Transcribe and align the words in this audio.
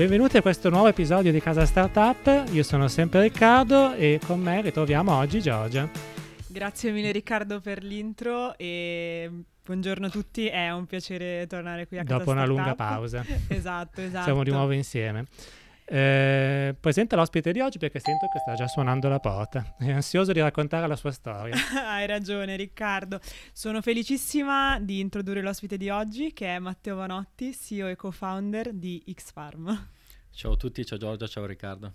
Benvenuti 0.00 0.38
a 0.38 0.40
questo 0.40 0.70
nuovo 0.70 0.86
episodio 0.86 1.30
di 1.30 1.42
Casa 1.42 1.66
Startup. 1.66 2.48
Io 2.52 2.62
sono 2.62 2.88
sempre 2.88 3.20
Riccardo 3.20 3.92
e 3.92 4.18
con 4.24 4.40
me 4.40 4.62
ritroviamo 4.62 5.14
oggi 5.14 5.42
Giorgia. 5.42 5.86
Grazie 6.46 6.90
mille 6.90 7.12
Riccardo 7.12 7.60
per 7.60 7.84
l'intro 7.84 8.56
e 8.56 9.30
buongiorno 9.62 10.06
a 10.06 10.08
tutti, 10.08 10.46
è 10.46 10.70
un 10.70 10.86
piacere 10.86 11.44
tornare 11.46 11.86
qui 11.86 11.98
a 11.98 12.04
casa 12.04 12.16
Dopo 12.16 12.30
una 12.30 12.44
Startup. 12.44 12.64
lunga 12.64 12.74
pausa. 12.82 13.24
esatto, 13.48 14.00
esatto. 14.00 14.24
Siamo 14.24 14.42
di 14.42 14.50
nuovo 14.50 14.72
insieme. 14.72 15.26
Eh, 15.92 16.76
presenta 16.78 17.16
l'ospite 17.16 17.50
di 17.50 17.58
oggi 17.58 17.78
perché 17.78 17.98
sento 17.98 18.28
che 18.32 18.38
sta 18.38 18.54
già 18.54 18.68
suonando 18.68 19.08
la 19.08 19.18
porta. 19.18 19.74
È 19.76 19.90
ansioso 19.90 20.30
di 20.30 20.38
raccontare 20.40 20.86
la 20.86 20.94
sua 20.94 21.10
storia. 21.10 21.52
Hai 21.84 22.06
ragione 22.06 22.54
Riccardo. 22.54 23.18
Sono 23.52 23.82
felicissima 23.82 24.78
di 24.80 25.00
introdurre 25.00 25.42
l'ospite 25.42 25.76
di 25.76 25.88
oggi 25.90 26.32
che 26.32 26.54
è 26.54 26.58
Matteo 26.60 26.94
Vanotti, 26.94 27.52
CEO 27.52 27.88
e 27.88 27.96
co-founder 27.96 28.72
di 28.72 29.02
Xfarm. 29.12 29.88
Ciao 30.32 30.52
a 30.52 30.56
tutti, 30.56 30.84
ciao 30.84 30.98
Giorgia, 30.98 31.26
ciao 31.26 31.46
Riccardo. 31.46 31.92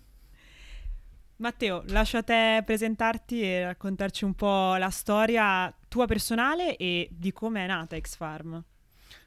Matteo, 1.38 1.82
lascio 1.88 2.16
a 2.16 2.22
te 2.22 2.62
presentarti 2.64 3.42
e 3.42 3.64
raccontarci 3.64 4.24
un 4.24 4.34
po' 4.34 4.76
la 4.76 4.88
storia 4.88 5.74
tua 5.86 6.06
personale 6.06 6.76
e 6.76 7.08
di 7.10 7.30
come 7.32 7.62
è 7.62 7.66
nata 7.66 7.98
Xfarm. 7.98 8.64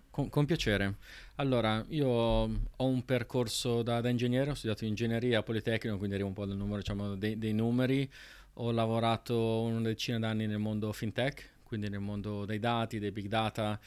Con, 0.10 0.28
con, 0.30 0.46
piacere. 0.46 0.96
Allora, 1.36 1.86
io 1.90 2.08
ho 2.08 2.50
un 2.78 3.06
percorso 3.06 3.84
da, 3.84 4.02
da, 4.02 4.10
ingegnere, 4.10 4.50
ho 4.50 4.56
studiato 4.56 4.86
ingegneria 4.86 5.44
Politecnico, 5.44 5.98
quindi 5.98 6.16
arrivo 6.16 6.30
un 6.30 6.36
po' 6.36 6.46
dal 6.46 6.58
numero 6.58 6.78
diciamo, 6.78 7.16
dei, 7.16 7.38
dei, 7.38 7.54
numeri. 7.54 8.10
Ho 8.54 8.72
lavorato 8.72 9.62
una 9.62 9.82
decina 9.82 10.18
d'anni 10.18 10.48
nel 10.48 10.58
mondo 10.58 10.92
fintech, 10.92 11.58
quindi 11.64 11.90
nel 11.90 12.00
mondo 12.00 12.46
dei 12.46 12.58
dati, 12.58 12.98
dei 12.98 13.12
big 13.12 13.28
data, 13.28 13.80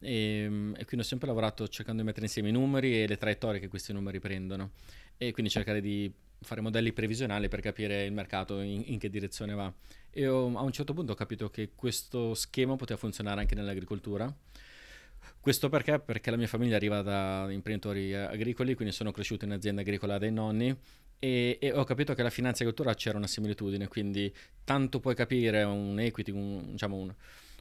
e, 0.00 0.44
e, 0.44 0.84
quindi 0.84 0.98
ho 0.98 1.02
sempre 1.02 1.28
lavorato 1.28 1.68
cercando 1.68 2.00
di 2.00 2.06
mettere 2.06 2.26
insieme 2.26 2.48
i 2.48 2.52
numeri 2.52 3.02
e 3.02 3.06
le 3.06 3.16
traiettorie 3.16 3.60
che 3.60 3.68
questi 3.68 3.92
numeri 3.92 4.18
prendono 4.20 4.72
e 5.16 5.32
quindi 5.32 5.50
cercare 5.50 5.80
di 5.80 6.12
fare 6.40 6.60
modelli 6.60 6.92
previsionali 6.92 7.48
per 7.48 7.60
capire 7.60 8.04
il 8.04 8.12
mercato 8.12 8.60
in, 8.60 8.82
in 8.86 8.98
che 8.98 9.10
direzione 9.10 9.54
va. 9.54 9.72
E 10.10 10.28
ho, 10.28 10.56
a 10.56 10.62
un 10.62 10.72
certo 10.72 10.94
punto 10.94 11.12
ho 11.12 11.16
capito 11.16 11.50
che 11.50 11.70
questo 11.74 12.34
schema 12.34 12.76
poteva 12.76 12.98
funzionare 12.98 13.40
anche 13.40 13.54
nell'agricoltura 13.54 14.34
questo 15.40 15.68
perché? 15.68 15.98
Perché 15.98 16.30
la 16.30 16.36
mia 16.36 16.46
famiglia 16.46 16.76
arriva 16.76 17.00
da 17.00 17.50
imprenditori 17.50 18.14
agricoli, 18.14 18.74
quindi 18.74 18.92
sono 18.92 19.12
cresciuto 19.12 19.44
in 19.44 19.52
azienda 19.52 19.80
agricola 19.80 20.18
dai 20.18 20.32
nonni 20.32 20.76
e, 21.18 21.58
e, 21.60 21.72
ho 21.72 21.84
capito 21.84 22.14
che 22.14 22.22
la 22.22 22.30
finanza 22.30 22.62
e 22.62 22.66
agricoltura 22.66 22.94
c'era 22.94 23.18
una 23.18 23.26
similitudine, 23.26 23.88
quindi 23.88 24.32
tanto 24.64 25.00
puoi 25.00 25.14
capire 25.14 25.62
un 25.62 25.98
equity, 25.98 26.32
un, 26.32 26.72
diciamo 26.72 26.96
un, 26.96 27.14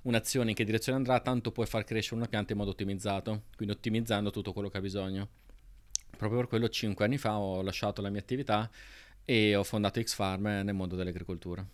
un'azione 0.07 0.49
in 0.49 0.55
che 0.55 0.63
direzione 0.63 0.97
andrà, 0.97 1.19
tanto 1.19 1.51
puoi 1.51 1.65
far 1.65 1.83
crescere 1.83 2.15
una 2.15 2.27
pianta 2.27 2.53
in 2.53 2.57
modo 2.57 2.71
ottimizzato, 2.71 3.43
quindi 3.55 3.75
ottimizzando 3.75 4.31
tutto 4.31 4.53
quello 4.53 4.69
che 4.69 4.77
ha 4.77 4.81
bisogno. 4.81 5.27
Proprio 6.17 6.39
per 6.39 6.49
quello 6.49 6.69
cinque 6.69 7.05
anni 7.05 7.17
fa 7.17 7.37
ho 7.37 7.61
lasciato 7.61 8.01
la 8.01 8.09
mia 8.09 8.21
attività 8.21 8.69
e 9.23 9.55
ho 9.55 9.63
fondato 9.63 10.01
X-Farm 10.01 10.43
nel 10.63 10.73
mondo 10.73 10.95
dell'agricoltura. 10.95 11.65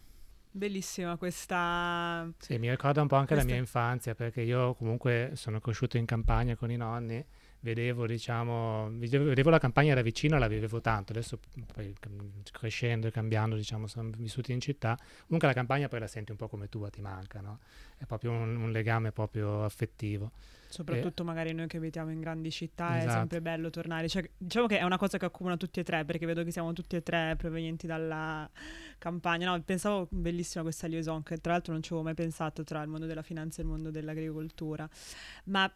Bellissima 0.56 1.16
questa... 1.18 2.30
Sì, 2.38 2.58
mi 2.58 2.70
ricorda 2.70 3.02
un 3.02 3.08
po' 3.08 3.16
anche 3.16 3.34
questa... 3.34 3.46
la 3.46 3.52
mia 3.52 3.62
infanzia 3.62 4.16
perché 4.16 4.42
io 4.42 4.74
comunque 4.74 5.32
sono 5.36 5.60
cresciuto 5.60 5.98
in 5.98 6.06
campagna 6.06 6.56
con 6.56 6.70
i 6.72 6.76
nonni, 6.76 7.24
vedevo 7.64 8.06
diciamo, 8.06 8.90
vedevo 8.92 9.50
la 9.50 9.58
campagna 9.58 9.96
da 9.96 10.02
vicino, 10.02 10.38
la 10.38 10.48
vivevo 10.48 10.82
tanto, 10.82 11.14
adesso 11.14 11.40
poi 11.74 11.94
crescendo 12.52 13.08
e 13.08 13.12
cambiando 13.12 13.56
diciamo 13.56 13.88
sono 13.88 14.10
vissuti 14.18 14.52
in 14.52 14.60
città, 14.60 14.98
comunque 15.26 15.48
la 15.48 15.54
campagna 15.54 15.88
poi 15.88 16.02
la 16.02 16.08
senti 16.08 16.32
un 16.32 16.38
po' 16.38 16.50
come 16.50 16.68
tua, 16.68 16.90
ti 16.90 17.02
manca, 17.02 17.40
no? 17.40 17.60
È 17.98 18.06
proprio 18.06 18.32
un, 18.32 18.56
un 18.58 18.72
legame 18.72 19.12
proprio 19.12 19.64
affettivo. 19.64 20.32
Soprattutto 20.68 21.22
e... 21.22 21.26
magari 21.26 21.54
noi 21.54 21.68
che 21.68 21.78
abitiamo 21.78 22.10
in 22.12 22.20
grandi 22.20 22.50
città 22.50 22.98
esatto. 22.98 23.12
è 23.12 23.14
sempre 23.14 23.42
bello 23.42 23.70
tornare. 23.70 24.10
Cioè, 24.10 24.28
diciamo 24.36 24.66
che 24.66 24.80
è 24.80 24.84
una 24.84 24.98
cosa 24.98 25.20
che 25.20 25.26
accomuna 25.26 25.56
tutti 25.56 25.80
e 25.80 25.84
tre, 25.84 26.04
perché 26.04 26.26
vedo 26.26 26.44
che 26.44 26.52
siamo 26.52 26.74
tutti 26.74 26.96
e 26.96 27.04
tre 27.04 27.36
provenienti 27.38 27.86
dalla 27.86 28.50
campagna. 28.98 29.52
No, 29.52 29.62
pensavo 29.62 30.08
bellissima 30.10 30.64
questa 30.64 30.88
liaison, 30.88 31.22
che 31.22 31.38
tra 31.38 31.52
l'altro 31.52 31.74
non 31.74 31.84
ci 31.84 31.90
avevo 31.94 32.08
mai 32.08 32.16
pensato 32.16 32.64
tra 32.64 32.82
il 32.82 32.90
mondo 32.90 33.06
della 33.06 33.22
finanza 33.22 33.62
e 33.62 33.66
il 33.66 33.70
mondo 33.70 33.92
dell'agricoltura. 33.92 34.90
Ma 35.46 35.72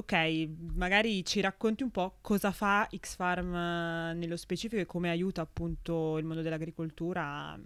ok, 0.00 0.48
magari 0.74 1.24
ci 1.24 1.40
racconti 1.40 1.82
un 1.82 1.90
po' 1.90 2.16
cosa 2.20 2.52
fa 2.52 2.88
Xfarm 2.90 4.16
nello 4.16 4.36
specifico 4.36 4.80
e 4.80 4.86
come 4.86 5.10
aiuta 5.10 5.42
appunto 5.42 6.16
il 6.18 6.24
mondo 6.24 6.42
dell'agricoltura 6.42 7.22
a 7.22 7.60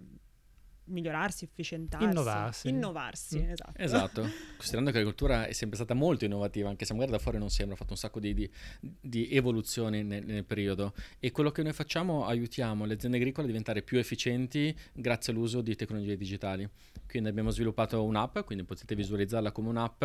migliorarsi, 0.87 1.45
efficientarsi, 1.45 2.05
innovarsi. 2.05 2.67
Innovarsi, 2.67 3.39
mm. 3.39 3.49
esatto. 3.49 3.81
Esatto, 3.81 4.21
considerando 4.57 4.91
che 4.91 4.97
l'agricoltura 4.97 5.47
è 5.47 5.53
sempre 5.53 5.77
stata 5.77 5.93
molto 5.93 6.25
innovativa, 6.25 6.69
anche 6.69 6.85
se 6.85 6.93
magari 6.93 7.11
da 7.11 7.19
fuori 7.19 7.37
non 7.37 7.49
sembra, 7.49 7.75
ha 7.75 7.77
fatto 7.77 7.91
un 7.91 7.97
sacco 7.97 8.19
di, 8.19 8.33
di, 8.33 8.51
di 8.99 9.29
evoluzioni 9.29 10.03
nel, 10.03 10.25
nel, 10.25 10.43
periodo. 10.43 10.93
E 11.19 11.31
quello 11.31 11.51
che 11.51 11.63
noi 11.63 11.73
facciamo, 11.73 12.25
aiutiamo 12.25 12.85
le 12.85 12.95
aziende 12.95 13.17
agricole 13.17 13.45
a 13.45 13.47
diventare 13.47 13.81
più 13.81 13.97
efficienti 13.97 14.77
grazie 14.93 15.31
all'uso 15.31 15.61
di 15.61 15.75
tecnologie 15.75 16.17
digitali. 16.17 16.69
Quindi 17.07 17.29
abbiamo 17.29 17.49
sviluppato 17.49 18.03
un'app, 18.03 18.39
quindi 18.39 18.65
potete 18.65 18.93
visualizzarla 18.93 19.51
come 19.51 19.69
un'app 19.69 20.03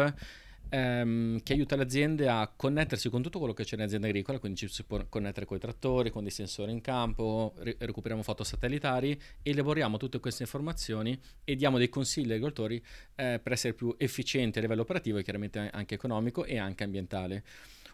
ehm, 0.71 1.43
che 1.43 1.53
aiuta 1.53 1.77
le 1.77 1.83
aziende 1.83 2.29
a 2.29 2.51
connettersi 2.55 3.11
con 3.11 3.23
tutto 3.23 3.39
quello 3.39 3.53
che 3.53 3.65
c'è 3.65 3.77
nell'azienda 3.77 4.07
agricola, 4.07 4.39
quindi 4.39 4.59
ci 4.59 4.69
si 4.69 4.85
può 4.85 5.05
connettere 5.09 5.45
con 5.45 5.57
i 5.57 5.61
trattori, 5.61 6.11
con 6.11 6.23
dei 6.23 6.33
sensori 6.33 6.73
in 6.73 6.81
campo, 6.81 7.55
ri- 7.59 7.77
recuperiamo 7.79 8.23
foto 8.23 8.45
satellitari, 8.45 9.21
elaboriamo 9.43 9.99
tutte 9.99 10.19
queste 10.21 10.45
informazioni 10.45 11.21
e 11.45 11.57
diamo 11.57 11.77
dei 11.77 11.89
consigli 11.89 12.27
agli 12.27 12.33
agricoltori 12.33 12.83
eh, 13.17 13.41
per 13.43 13.53
essere 13.53 13.75
più 13.75 13.95
efficienti 13.99 14.59
a 14.59 14.63
livello 14.63 14.83
operativo 14.83 15.19
e 15.19 15.23
chiaramente 15.23 15.69
anche 15.71 15.95
economico 15.95 16.45
e 16.45 16.59
anche 16.59 16.85
ambientale. 16.85 17.45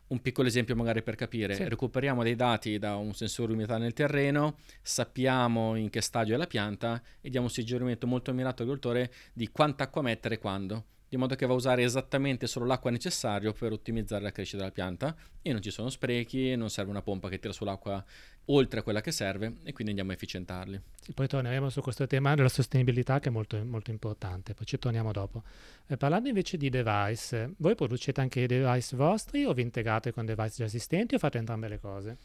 Un 0.09 0.21
piccolo 0.23 0.47
esempio 0.47 0.77
magari 0.77 1.03
per 1.03 1.17
capire, 1.17 1.55
sì. 1.55 1.69
recuperiamo 1.69 2.23
dei 2.23 2.37
dati 2.37 2.79
da 2.79 2.95
un 2.95 3.13
sensore 3.13 3.51
umidità 3.51 3.77
nel 3.77 3.93
terreno, 3.93 4.59
sappiamo 4.81 5.75
in 5.75 5.91
che 5.91 6.01
stadio 6.01 6.35
è 6.35 6.39
la 6.39 6.47
pianta 6.47 7.03
e 7.21 7.29
diamo 7.29 7.47
un 7.47 7.53
suggerimento 7.53 8.07
molto 8.07 8.33
mirato 8.33 8.63
all'agricoltore 8.63 9.13
di 9.33 9.49
quanta 9.49 9.85
acqua 9.85 10.03
mettere 10.03 10.37
e 10.37 10.39
quando 10.39 10.85
di 11.09 11.17
modo 11.17 11.35
che 11.35 11.47
va 11.47 11.53
a 11.53 11.57
usare 11.57 11.83
esattamente 11.83 12.47
solo 12.47 12.67
l'acqua 12.67 12.91
necessaria 12.91 13.53
per 13.53 13.73
ottimizzare 13.73 14.23
la 14.23 14.33
crescita 14.33 14.59
della 14.59 14.73
pianta 14.73 15.15
e 15.41 15.53
non 15.53 15.63
ci 15.63 15.71
sono 15.71 15.89
sprechi, 15.89 16.57
non 16.57 16.71
serve 16.71 16.91
una 16.91 17.03
pompa 17.03 17.29
che 17.29 17.39
tira 17.39 17.53
sull'acqua 17.53 18.05
oltre 18.47 18.81
a 18.81 18.83
quella 18.83 19.01
che 19.01 19.11
serve 19.13 19.57
e 19.63 19.73
quindi 19.73 19.89
andiamo 19.91 20.11
a 20.11 20.15
efficientarli. 20.15 20.81
Sì, 21.01 21.13
poi 21.13 21.27
torneremo 21.27 21.69
su 21.69 21.81
questo 21.81 22.07
tema 22.07 22.35
della 22.35 22.49
sostenibilità 22.49 23.19
che 23.21 23.29
è 23.29 23.33
molto, 23.33 23.63
molto 23.65 23.91
importante, 23.91 24.55
poi 24.55 24.67
ci 24.67 24.79
torniamo 24.79 25.13
dopo. 25.13 25.43
Eh, 25.87 25.97
parlando 25.97 26.29
invece 26.29 26.57
di 26.57 26.69
device, 26.69 27.55
voi 27.59 27.75
producete 27.75 28.21
anche 28.21 28.41
i 28.41 28.47
device 28.47 28.97
vostri 28.97 29.45
o 29.45 29.53
vi 29.53 29.63
integrate 29.63 30.13
con 30.13 30.27
device 30.27 30.55
già 30.57 30.65
esistenti 30.65 31.15
o 31.15 31.19
fate 31.19 31.39
entrambe 31.39 31.69
le 31.69 31.81
cose? 31.81 32.17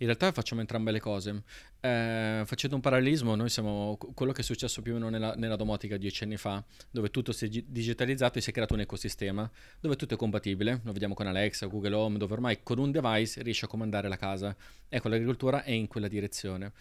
In 0.00 0.06
realtà 0.06 0.32
facciamo 0.32 0.62
entrambe 0.62 0.92
le 0.92 1.00
cose. 1.00 1.42
Eh, 1.78 2.42
facendo 2.46 2.74
un 2.74 2.80
parallelismo, 2.80 3.34
noi 3.34 3.50
siamo 3.50 3.98
quello 4.14 4.32
che 4.32 4.40
è 4.40 4.44
successo 4.44 4.80
più 4.80 4.92
o 4.92 4.94
meno 4.94 5.10
nella, 5.10 5.34
nella 5.34 5.56
domotica 5.56 5.98
dieci 5.98 6.24
anni 6.24 6.38
fa, 6.38 6.64
dove 6.90 7.10
tutto 7.10 7.32
si 7.32 7.44
è 7.44 7.48
digitalizzato 7.48 8.38
e 8.38 8.40
si 8.40 8.48
è 8.48 8.52
creato 8.54 8.72
un 8.72 8.80
ecosistema 8.80 9.50
dove 9.78 9.96
tutto 9.96 10.14
è 10.14 10.16
compatibile. 10.16 10.80
Lo 10.84 10.92
vediamo 10.92 11.12
con 11.12 11.26
Alexa, 11.26 11.66
Google 11.66 11.94
Home, 11.94 12.16
dove 12.16 12.32
ormai 12.32 12.62
con 12.62 12.78
un 12.78 12.90
device 12.90 13.42
riesci 13.42 13.66
a 13.66 13.68
comandare 13.68 14.08
la 14.08 14.16
casa. 14.16 14.56
Ecco, 14.88 15.08
l'agricoltura 15.08 15.64
è 15.64 15.72
in 15.72 15.86
quella 15.86 16.08
direzione. 16.08 16.72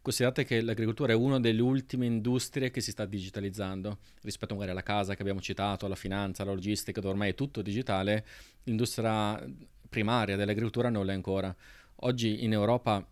Considerate 0.00 0.44
che 0.44 0.60
l'agricoltura 0.60 1.12
è 1.12 1.16
una 1.16 1.40
delle 1.40 1.60
ultime 1.60 2.06
industrie 2.06 2.70
che 2.70 2.80
si 2.80 2.92
sta 2.92 3.06
digitalizzando 3.06 3.98
rispetto 4.22 4.54
magari 4.54 4.70
alla 4.70 4.84
casa 4.84 5.16
che 5.16 5.22
abbiamo 5.22 5.40
citato, 5.40 5.84
alla 5.84 5.96
finanza, 5.96 6.44
alla 6.44 6.52
logistica, 6.52 7.00
dove 7.00 7.12
ormai 7.12 7.30
è 7.30 7.34
tutto 7.34 7.60
digitale. 7.60 8.24
L'industria 8.62 9.44
primaria 9.88 10.36
dell'agricoltura 10.36 10.90
non 10.90 11.04
l'è 11.04 11.12
ancora. 11.12 11.54
Oggi 12.02 12.44
in 12.44 12.52
Europa 12.52 13.04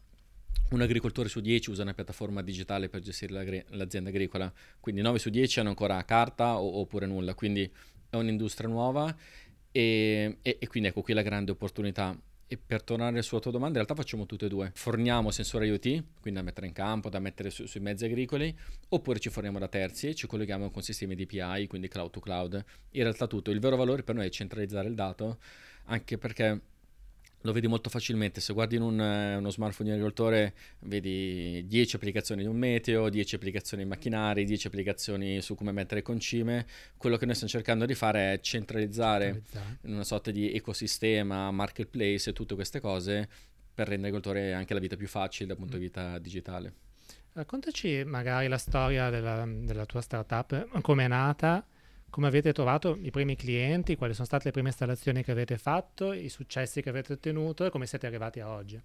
un 0.71 0.81
agricoltore 0.81 1.29
su 1.29 1.41
10 1.41 1.71
usa 1.71 1.83
una 1.83 1.95
piattaforma 1.95 2.41
digitale 2.41 2.89
per 2.89 3.01
gestire 3.01 3.65
l'azienda 3.71 4.11
agricola, 4.11 4.53
quindi 4.79 5.01
9 5.01 5.19
su 5.19 5.29
10 5.29 5.61
hanno 5.61 5.71
ancora 5.71 6.05
carta 6.05 6.61
o, 6.61 6.79
oppure 6.81 7.07
nulla, 7.07 7.35
quindi 7.35 7.69
è 8.09 8.15
un'industria 8.15 8.69
nuova 8.69 9.13
e, 9.73 10.39
e, 10.41 10.57
e, 10.61 10.67
quindi 10.69 10.91
ecco 10.91 11.03
qui 11.03 11.15
la 11.15 11.23
grande 11.23 11.51
opportunità. 11.51 12.17
E 12.49 12.57
per 12.65 12.85
tornare 12.85 13.23
sulla 13.23 13.41
tua 13.41 13.51
domanda, 13.51 13.81
in 13.81 13.85
realtà 13.85 14.01
facciamo 14.01 14.25
tutte 14.25 14.47
e 14.47 14.49
due. 14.49 14.71
Forniamo 14.73 15.33
sensori 15.33 15.67
IoT, 15.67 16.05
quindi 16.21 16.39
da 16.39 16.43
mettere 16.43 16.69
in 16.69 16.73
campo, 16.73 17.09
da 17.09 17.19
mettere 17.19 17.51
su, 17.51 17.67
sui 17.67 17.81
mezzi 17.81 18.05
agricoli, 18.05 18.57
oppure 18.91 19.19
ci 19.19 19.31
forniamo 19.31 19.59
da 19.59 19.67
terzi 19.67 20.11
e 20.11 20.15
ci 20.15 20.29
colleghiamo 20.29 20.71
con 20.71 20.81
sistemi 20.83 21.17
di 21.17 21.25
API, 21.25 21.67
quindi 21.67 21.89
cloud 21.89 22.11
to 22.13 22.21
cloud. 22.21 22.65
In 22.91 23.03
realtà 23.03 23.27
tutto. 23.27 23.51
Il 23.51 23.59
vero 23.59 23.75
valore 23.75 24.05
per 24.05 24.15
noi 24.15 24.27
è 24.27 24.31
centralizzare 24.31 24.87
il 24.87 24.95
dato, 24.95 25.39
anche 25.87 26.19
perché 26.19 26.61
lo 27.47 27.53
vedi 27.53 27.69
molto 27.69 27.89
facilmente. 27.89 28.41
Se 28.41 28.53
guardi 28.53 28.77
in 28.77 28.83
un, 28.83 29.01
eh, 29.01 29.37
uno 29.37 29.51
smartphone 29.51 29.89
di 29.89 29.95
agricoltore, 29.95 30.55
vedi 30.81 31.65
10 31.67 31.97
applicazioni 31.97 32.43
di 32.43 32.49
un 32.49 32.57
meteo, 32.57 33.09
10 33.09 33.37
applicazioni 33.37 33.85
in 33.85 33.89
macchinari, 33.89 34.45
10 34.45 34.67
applicazioni 34.67 35.41
su 35.41 35.55
come 35.55 35.73
mettere 35.73 36.03
concime. 36.03 36.67
Quello 36.97 37.17
che 37.17 37.25
noi 37.25 37.35
stiamo 37.35 37.53
cercando 37.53 37.87
di 37.87 37.95
fare 37.95 38.35
è 38.35 38.41
centralizzare, 38.41 39.33
centralizzare. 39.33 39.79
in 39.83 39.95
una 39.95 40.05
sorta 40.05 40.31
di 40.31 40.53
ecosistema, 40.53 41.51
marketplace 41.51 42.31
e 42.31 42.33
tutte 42.33 42.55
queste 42.55 42.81
cose 42.81 43.29
per 43.73 43.89
rendere 43.89 44.13
l'agricoltore 44.13 44.53
anche 44.53 44.75
la 44.75 44.81
vita 44.81 44.97
più 44.97 45.07
facile 45.07 45.47
dal 45.47 45.57
punto 45.57 45.77
di 45.77 45.85
vista 45.85 46.19
digitale. 46.19 46.73
Raccontaci 47.33 48.03
magari 48.05 48.49
la 48.49 48.59
storia 48.59 49.11
della, 49.11 49.47
della 49.47 49.85
tua 49.85 50.01
startup, 50.01 50.81
come 50.81 51.05
è 51.05 51.09
nata 51.09 51.65
come 52.17 52.29
avete 52.29 52.55
trovato 52.55 52.97
i 53.03 53.11
primi 53.11 53.37
clienti, 53.37 53.95
quali 53.95 54.15
sono 54.15 54.25
state 54.25 54.45
le 54.47 54.51
prime 54.51 54.69
installazioni 54.69 55.23
che 55.23 55.33
avete 55.33 55.59
fatto, 55.59 56.15
i 56.15 56.31
successi 56.31 56.81
che 56.81 56.89
avete 56.89 57.13
ottenuto 57.13 57.67
e 57.67 57.69
come 57.69 57.85
siete 57.85 58.07
arrivati 58.07 58.41
a 58.41 58.49
oggi. 58.49 58.81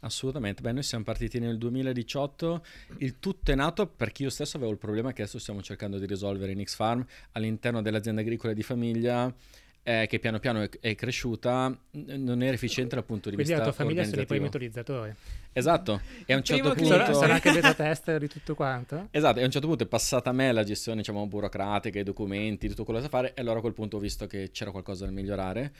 Assolutamente, 0.00 0.60
beh 0.60 0.72
noi 0.72 0.82
siamo 0.82 1.02
partiti 1.02 1.38
nel 1.38 1.56
2018, 1.56 2.62
il 2.98 3.18
tutto 3.18 3.50
è 3.50 3.54
nato 3.54 3.86
perché 3.86 4.24
io 4.24 4.28
stesso 4.28 4.58
avevo 4.58 4.72
il 4.72 4.76
problema 4.76 5.14
che 5.14 5.22
adesso 5.22 5.38
stiamo 5.38 5.62
cercando 5.62 5.98
di 5.98 6.04
risolvere 6.04 6.52
in 6.52 6.62
X-Farm 6.62 7.02
all'interno 7.32 7.80
dell'azienda 7.80 8.20
agricola 8.20 8.52
di 8.52 8.62
famiglia 8.62 9.34
eh, 9.82 10.06
che 10.06 10.18
piano 10.18 10.38
piano 10.38 10.60
è, 10.60 10.68
è, 10.78 10.94
cresciuta, 10.94 11.74
non 11.92 12.42
era 12.42 12.52
efficiente 12.52 12.96
dal 12.96 13.04
punto 13.04 13.30
di 13.30 13.36
Quindi 13.36 13.54
vista 13.54 13.64
la 13.64 13.72
tua 13.72 13.84
famiglia 13.84 14.04
sono 14.04 14.20
i 14.20 14.26
primi 14.26 14.46
utilizzatori. 14.46 15.14
Esatto, 15.58 16.00
e 16.26 16.32
a 16.32 16.36
un 16.36 16.42
certo 16.42 16.74
punto... 16.74 16.84
Sono, 16.84 17.14
sono 17.14 17.32
anche 17.32 17.50
beta 17.50 17.72
tester 17.74 18.20
di 18.20 18.28
tutto 18.28 18.54
quanto? 18.54 19.08
Esatto, 19.10 19.38
e 19.38 19.42
a 19.42 19.44
un 19.46 19.50
certo 19.50 19.66
punto 19.66 19.84
è 19.84 19.86
passata 19.86 20.30
a 20.30 20.32
me 20.32 20.52
la 20.52 20.64
gestione, 20.64 20.98
diciamo, 20.98 21.26
burocratica, 21.26 21.98
i 21.98 22.02
documenti, 22.02 22.68
tutto 22.68 22.84
quello 22.84 23.00
da 23.00 23.08
fare, 23.08 23.32
e 23.34 23.40
allora 23.40 23.58
a 23.58 23.60
quel 23.62 23.72
punto 23.72 23.96
ho 23.96 24.00
visto 24.00 24.26
che 24.26 24.50
c'era 24.50 24.70
qualcosa 24.70 25.06
da 25.06 25.10
migliorare 25.10 25.72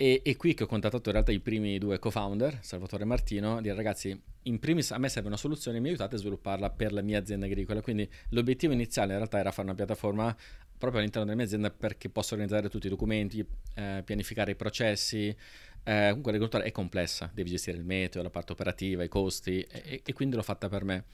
e, 0.00 0.22
e, 0.24 0.34
qui 0.36 0.54
che 0.54 0.62
ho 0.62 0.66
contattato 0.66 1.10
in 1.10 1.12
realtà 1.12 1.30
i 1.30 1.40
primi 1.40 1.76
due 1.76 1.98
co-founder, 1.98 2.60
Salvatore 2.62 3.02
e 3.02 3.06
Martino, 3.06 3.60
dire 3.60 3.74
ragazzi, 3.74 4.18
in 4.44 4.58
primis 4.58 4.92
a 4.92 4.98
me 4.98 5.10
serve 5.10 5.28
una 5.28 5.36
soluzione, 5.36 5.78
mi 5.78 5.88
aiutate 5.88 6.14
a 6.14 6.18
svilupparla 6.18 6.70
per 6.70 6.94
la 6.94 7.02
mia 7.02 7.18
azienda 7.18 7.44
agricola. 7.44 7.82
Quindi 7.82 8.08
l'obiettivo 8.30 8.72
iniziale 8.72 9.10
in 9.10 9.18
realtà 9.18 9.38
era 9.38 9.50
fare 9.50 9.68
una 9.68 9.76
piattaforma 9.76 10.34
proprio 10.78 11.00
all'interno 11.00 11.26
della 11.26 11.36
mia 11.36 11.44
azienda 11.44 11.68
perché 11.68 12.08
posso 12.08 12.32
organizzare 12.32 12.70
tutti 12.70 12.86
i 12.86 12.88
documenti, 12.88 13.46
eh, 13.74 14.00
pianificare 14.02 14.52
i 14.52 14.56
processi. 14.56 15.36
Eh, 15.82 16.08
comunque 16.08 16.32
l'agricoltura 16.32 16.62
è 16.64 16.72
complessa, 16.72 17.30
devi 17.32 17.50
gestire 17.50 17.76
il 17.76 17.84
meteo, 17.84 18.22
la 18.22 18.30
parte 18.30 18.52
operativa, 18.52 19.02
i 19.02 19.08
costi 19.08 19.60
e, 19.62 20.02
e 20.04 20.12
quindi 20.12 20.36
l'ho 20.36 20.42
fatta 20.42 20.68
per 20.68 20.84
me. 20.84 21.04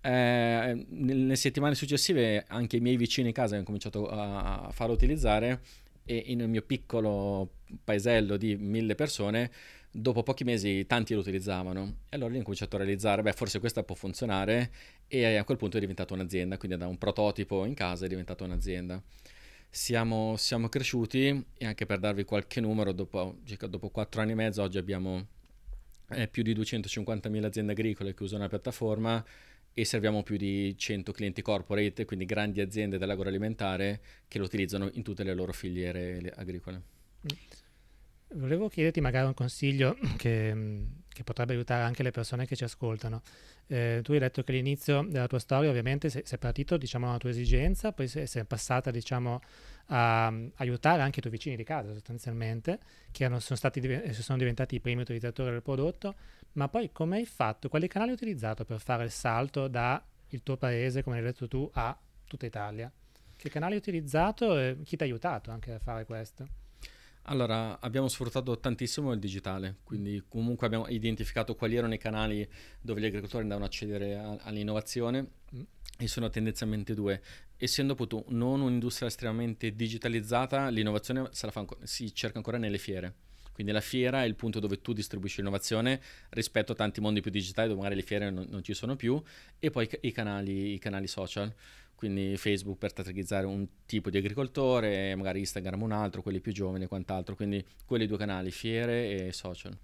Eh, 0.00 0.86
nelle 0.90 1.36
settimane 1.36 1.74
successive 1.74 2.44
anche 2.48 2.76
i 2.76 2.80
miei 2.80 2.96
vicini 2.96 3.28
in 3.28 3.34
casa 3.34 3.54
hanno 3.54 3.64
cominciato 3.64 4.06
a 4.06 4.68
farlo 4.70 4.92
utilizzare 4.92 5.62
e 6.04 6.34
nel 6.34 6.48
mio 6.48 6.60
piccolo 6.60 7.54
paesello 7.82 8.36
di 8.36 8.56
mille 8.56 8.94
persone, 8.94 9.50
dopo 9.90 10.22
pochi 10.22 10.44
mesi 10.44 10.86
tanti 10.86 11.14
lo 11.14 11.20
utilizzavano 11.20 12.00
e 12.10 12.16
allora 12.16 12.32
lì 12.32 12.38
ho 12.38 12.42
cominciato 12.42 12.76
a 12.76 12.80
realizzare, 12.80 13.22
beh 13.22 13.32
forse 13.32 13.60
questa 13.60 13.82
può 13.82 13.94
funzionare 13.94 14.70
e 15.08 15.36
a 15.36 15.44
quel 15.44 15.56
punto 15.56 15.78
è 15.78 15.80
diventata 15.80 16.12
un'azienda, 16.12 16.58
quindi 16.58 16.76
da 16.76 16.86
un 16.86 16.98
prototipo 16.98 17.64
in 17.64 17.74
casa 17.74 18.04
è 18.04 18.08
diventata 18.08 18.44
un'azienda. 18.44 19.02
Siamo, 19.74 20.36
siamo 20.36 20.68
cresciuti 20.68 21.46
e 21.58 21.66
anche 21.66 21.84
per 21.84 21.98
darvi 21.98 22.22
qualche 22.22 22.60
numero, 22.60 22.92
dopo, 22.92 23.38
dopo 23.68 23.88
4 23.88 24.20
anni 24.20 24.30
e 24.30 24.34
mezzo 24.36 24.62
oggi 24.62 24.78
abbiamo 24.78 25.26
eh, 26.10 26.28
più 26.28 26.44
di 26.44 26.54
250.000 26.54 27.42
aziende 27.42 27.72
agricole 27.72 28.14
che 28.14 28.22
usano 28.22 28.44
la 28.44 28.48
piattaforma 28.48 29.24
e 29.72 29.84
serviamo 29.84 30.22
più 30.22 30.36
di 30.36 30.78
100 30.78 31.10
clienti 31.10 31.42
corporate, 31.42 32.04
quindi 32.04 32.24
grandi 32.24 32.60
aziende 32.60 32.98
dell'agroalimentare 32.98 34.00
che 34.28 34.38
lo 34.38 34.44
utilizzano 34.44 34.88
in 34.92 35.02
tutte 35.02 35.24
le 35.24 35.34
loro 35.34 35.52
filiere 35.52 36.32
agricole. 36.36 36.82
Volevo 38.34 38.68
chiederti 38.68 39.00
magari 39.00 39.26
un 39.26 39.34
consiglio 39.34 39.98
che, 40.16 40.54
che 41.14 41.22
potrebbe 41.24 41.54
aiutare 41.54 41.84
anche 41.84 42.02
le 42.02 42.10
persone 42.10 42.44
che 42.44 42.56
ci 42.56 42.64
ascoltano. 42.64 43.22
Eh, 43.68 44.00
tu 44.02 44.12
hai 44.12 44.18
detto 44.18 44.42
che 44.42 44.50
all'inizio 44.52 45.06
della 45.08 45.28
tua 45.28 45.38
storia 45.38 45.70
ovviamente 45.70 46.10
sei, 46.10 46.22
sei 46.26 46.38
partito 46.38 46.76
diciamo 46.76 47.08
una 47.08 47.16
tua 47.16 47.30
esigenza, 47.30 47.92
poi 47.92 48.08
sei, 48.08 48.26
sei 48.26 48.44
passata 48.44 48.90
diciamo 48.90 49.40
a 49.86 50.28
um, 50.28 50.50
aiutare 50.56 51.02
anche 51.02 51.20
i 51.20 51.22
tuoi 51.22 51.32
vicini 51.32 51.56
di 51.56 51.62
casa 51.62 51.92
sostanzialmente, 51.92 52.80
che 53.12 53.24
hanno, 53.24 53.38
sono, 53.38 53.56
stati, 53.56 53.80
sono 54.12 54.38
diventati 54.38 54.74
i 54.74 54.80
primi 54.80 55.02
utilizzatori 55.02 55.50
del 55.50 55.62
prodotto, 55.62 56.14
ma 56.52 56.68
poi 56.68 56.90
come 56.92 57.18
hai 57.18 57.26
fatto? 57.26 57.68
Quali 57.68 57.86
canali 57.86 58.10
hai 58.10 58.16
utilizzato 58.16 58.64
per 58.64 58.80
fare 58.80 59.04
il 59.04 59.10
salto 59.10 59.68
dal 59.68 60.02
tuo 60.42 60.56
paese, 60.56 61.02
come 61.02 61.18
hai 61.18 61.22
detto 61.22 61.46
tu, 61.46 61.70
a 61.74 61.96
tutta 62.26 62.44
Italia? 62.44 62.90
Che 63.36 63.48
canali 63.48 63.74
hai 63.74 63.78
utilizzato 63.78 64.58
e 64.58 64.78
chi 64.84 64.96
ti 64.96 65.02
ha 65.04 65.06
aiutato 65.06 65.50
anche 65.52 65.72
a 65.74 65.78
fare 65.78 66.04
questo? 66.04 66.63
Allora, 67.28 67.80
abbiamo 67.80 68.08
sfruttato 68.08 68.58
tantissimo 68.58 69.10
il 69.12 69.18
digitale, 69.18 69.76
quindi 69.82 70.24
comunque 70.28 70.66
abbiamo 70.66 70.88
identificato 70.88 71.54
quali 71.54 71.74
erano 71.74 71.94
i 71.94 71.98
canali 71.98 72.46
dove 72.82 73.00
gli 73.00 73.06
agricoltori 73.06 73.44
andavano 73.44 73.64
a 73.64 73.68
accedere 73.68 74.18
a, 74.18 74.36
all'innovazione 74.42 75.26
mm. 75.54 75.60
e 76.00 76.06
sono 76.06 76.28
tendenzialmente 76.28 76.92
due. 76.92 77.22
Essendo 77.56 77.94
appunto 77.94 78.24
non 78.28 78.60
un'industria 78.60 79.08
estremamente 79.08 79.74
digitalizzata, 79.74 80.68
l'innovazione 80.68 81.30
fa, 81.32 81.66
si 81.84 82.14
cerca 82.14 82.36
ancora 82.36 82.58
nelle 82.58 82.76
fiere. 82.76 83.14
Quindi 83.54 83.72
la 83.72 83.80
fiera 83.80 84.22
è 84.22 84.26
il 84.26 84.34
punto 84.34 84.58
dove 84.58 84.82
tu 84.82 84.92
distribuisci 84.92 85.36
l'innovazione 85.38 86.02
rispetto 86.30 86.72
a 86.72 86.74
tanti 86.74 87.00
mondi 87.00 87.20
più 87.20 87.30
digitali 87.30 87.68
dove 87.68 87.80
magari 87.80 88.00
le 88.00 88.06
fiere 88.06 88.28
non, 88.28 88.46
non 88.50 88.62
ci 88.64 88.74
sono 88.74 88.96
più 88.96 89.22
e 89.60 89.70
poi 89.70 89.88
i 90.00 90.10
canali, 90.10 90.74
i 90.74 90.78
canali 90.78 91.06
social 91.06 91.54
quindi 92.04 92.36
Facebook 92.36 92.76
per 92.76 92.92
targetizzare 92.92 93.46
un 93.46 93.66
tipo 93.86 94.10
di 94.10 94.18
agricoltore, 94.18 95.14
magari 95.14 95.38
Instagram 95.38 95.80
un 95.80 95.92
altro, 95.92 96.20
quelli 96.20 96.40
più 96.40 96.52
giovani 96.52 96.84
e 96.84 96.86
quant'altro, 96.86 97.34
quindi 97.34 97.64
quelli 97.86 98.06
due 98.06 98.18
canali, 98.18 98.50
fiere 98.50 99.28
e 99.28 99.32
social. 99.32 99.74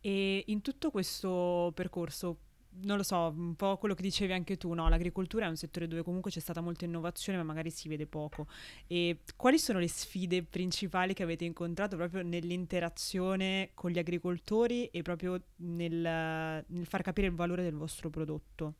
E 0.00 0.42
in 0.48 0.62
tutto 0.62 0.90
questo 0.90 1.70
percorso 1.72 2.38
non 2.82 2.96
lo 2.96 3.04
so, 3.04 3.32
un 3.36 3.54
po' 3.54 3.76
quello 3.76 3.94
che 3.94 4.02
dicevi 4.02 4.32
anche 4.32 4.56
tu, 4.56 4.72
no? 4.72 4.88
L'agricoltura 4.88 5.46
è 5.46 5.48
un 5.48 5.54
settore 5.54 5.86
dove 5.86 6.02
comunque 6.02 6.32
c'è 6.32 6.40
stata 6.40 6.60
molta 6.60 6.86
innovazione, 6.86 7.38
ma 7.38 7.44
magari 7.44 7.70
si 7.70 7.86
vede 7.86 8.06
poco. 8.06 8.48
E 8.88 9.20
quali 9.36 9.60
sono 9.60 9.78
le 9.78 9.86
sfide 9.86 10.42
principali 10.42 11.14
che 11.14 11.22
avete 11.22 11.44
incontrato 11.44 11.94
proprio 11.94 12.22
nell'interazione 12.22 13.70
con 13.74 13.92
gli 13.92 13.98
agricoltori 13.98 14.86
e 14.86 15.02
proprio 15.02 15.40
nel, 15.58 16.64
nel 16.66 16.86
far 16.86 17.02
capire 17.02 17.28
il 17.28 17.34
valore 17.34 17.62
del 17.62 17.76
vostro 17.76 18.10
prodotto? 18.10 18.74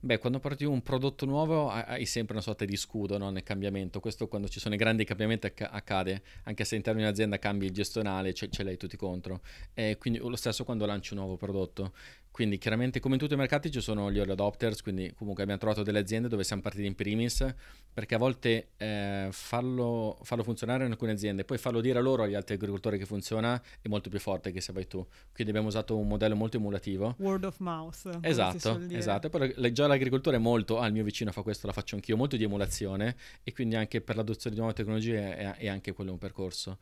Beh, 0.00 0.18
quando 0.18 0.38
porti 0.38 0.64
un 0.64 0.80
prodotto 0.80 1.26
nuovo 1.26 1.70
hai 1.70 2.06
sempre 2.06 2.34
una 2.34 2.42
sorta 2.42 2.64
di 2.64 2.76
scudo 2.76 3.18
no? 3.18 3.30
nel 3.30 3.42
cambiamento. 3.42 3.98
Questo 3.98 4.28
quando 4.28 4.48
ci 4.48 4.60
sono 4.60 4.74
i 4.74 4.78
grandi 4.78 5.02
cambiamenti 5.04 5.46
acc- 5.46 5.68
accade, 5.68 6.22
anche 6.44 6.62
se 6.64 6.74
all'interno 6.74 7.00
di 7.00 7.06
un'azienda 7.06 7.38
cambi 7.40 7.66
il 7.66 7.72
gestionale, 7.72 8.32
ce, 8.32 8.48
ce 8.48 8.62
l'hai 8.62 8.76
tutti 8.76 8.96
contro. 8.96 9.40
E 9.74 9.96
quindi 9.98 10.20
lo 10.20 10.36
stesso 10.36 10.62
quando 10.62 10.86
lanci 10.86 11.14
un 11.14 11.18
nuovo 11.18 11.36
prodotto. 11.36 11.94
Quindi 12.30 12.58
chiaramente 12.58 13.00
come 13.00 13.14
in 13.14 13.20
tutti 13.20 13.34
i 13.34 13.36
mercati 13.36 13.70
ci 13.70 13.80
sono 13.80 14.12
gli 14.12 14.18
early 14.18 14.32
adopters, 14.32 14.82
quindi 14.82 15.12
comunque 15.16 15.42
abbiamo 15.42 15.60
trovato 15.60 15.82
delle 15.82 15.98
aziende 15.98 16.28
dove 16.28 16.44
siamo 16.44 16.62
partiti 16.62 16.86
in 16.86 16.94
primis, 16.94 17.44
perché 17.92 18.14
a 18.14 18.18
volte 18.18 18.68
eh, 18.76 19.28
farlo, 19.32 20.18
farlo, 20.22 20.44
funzionare 20.44 20.84
in 20.84 20.92
alcune 20.92 21.12
aziende, 21.12 21.44
poi 21.44 21.58
farlo 21.58 21.80
dire 21.80 21.98
a 21.98 22.02
loro 22.02 22.22
agli 22.22 22.34
altri 22.34 22.54
agricoltori 22.54 22.96
che 22.96 23.06
funziona 23.06 23.60
è 23.80 23.88
molto 23.88 24.08
più 24.08 24.20
forte 24.20 24.52
che 24.52 24.60
se 24.60 24.72
vai 24.72 24.86
tu. 24.86 25.04
Quindi 25.32 25.50
abbiamo 25.50 25.66
usato 25.68 25.96
un 25.96 26.06
modello 26.06 26.36
molto 26.36 26.58
emulativo. 26.58 27.16
Word 27.18 27.44
of 27.44 27.58
mouth. 27.58 28.18
Esatto, 28.20 28.80
esatto. 28.90 29.28
Poi 29.28 29.72
già 29.72 29.86
l'agricoltore 29.86 30.36
è 30.36 30.40
molto, 30.40 30.78
ah 30.78 30.86
il 30.86 30.92
mio 30.92 31.04
vicino 31.04 31.32
fa 31.32 31.42
questo, 31.42 31.66
la 31.66 31.72
faccio 31.72 31.96
anch'io, 31.96 32.16
molto 32.16 32.36
di 32.36 32.44
emulazione 32.44 33.16
e 33.42 33.52
quindi 33.52 33.74
anche 33.74 34.00
per 34.00 34.16
l'adozione 34.16 34.54
di 34.54 34.60
nuove 34.60 34.76
tecnologie 34.76 35.36
è, 35.36 35.56
è 35.56 35.68
anche 35.68 35.92
quello 35.92 36.12
un 36.12 36.18
percorso. 36.18 36.78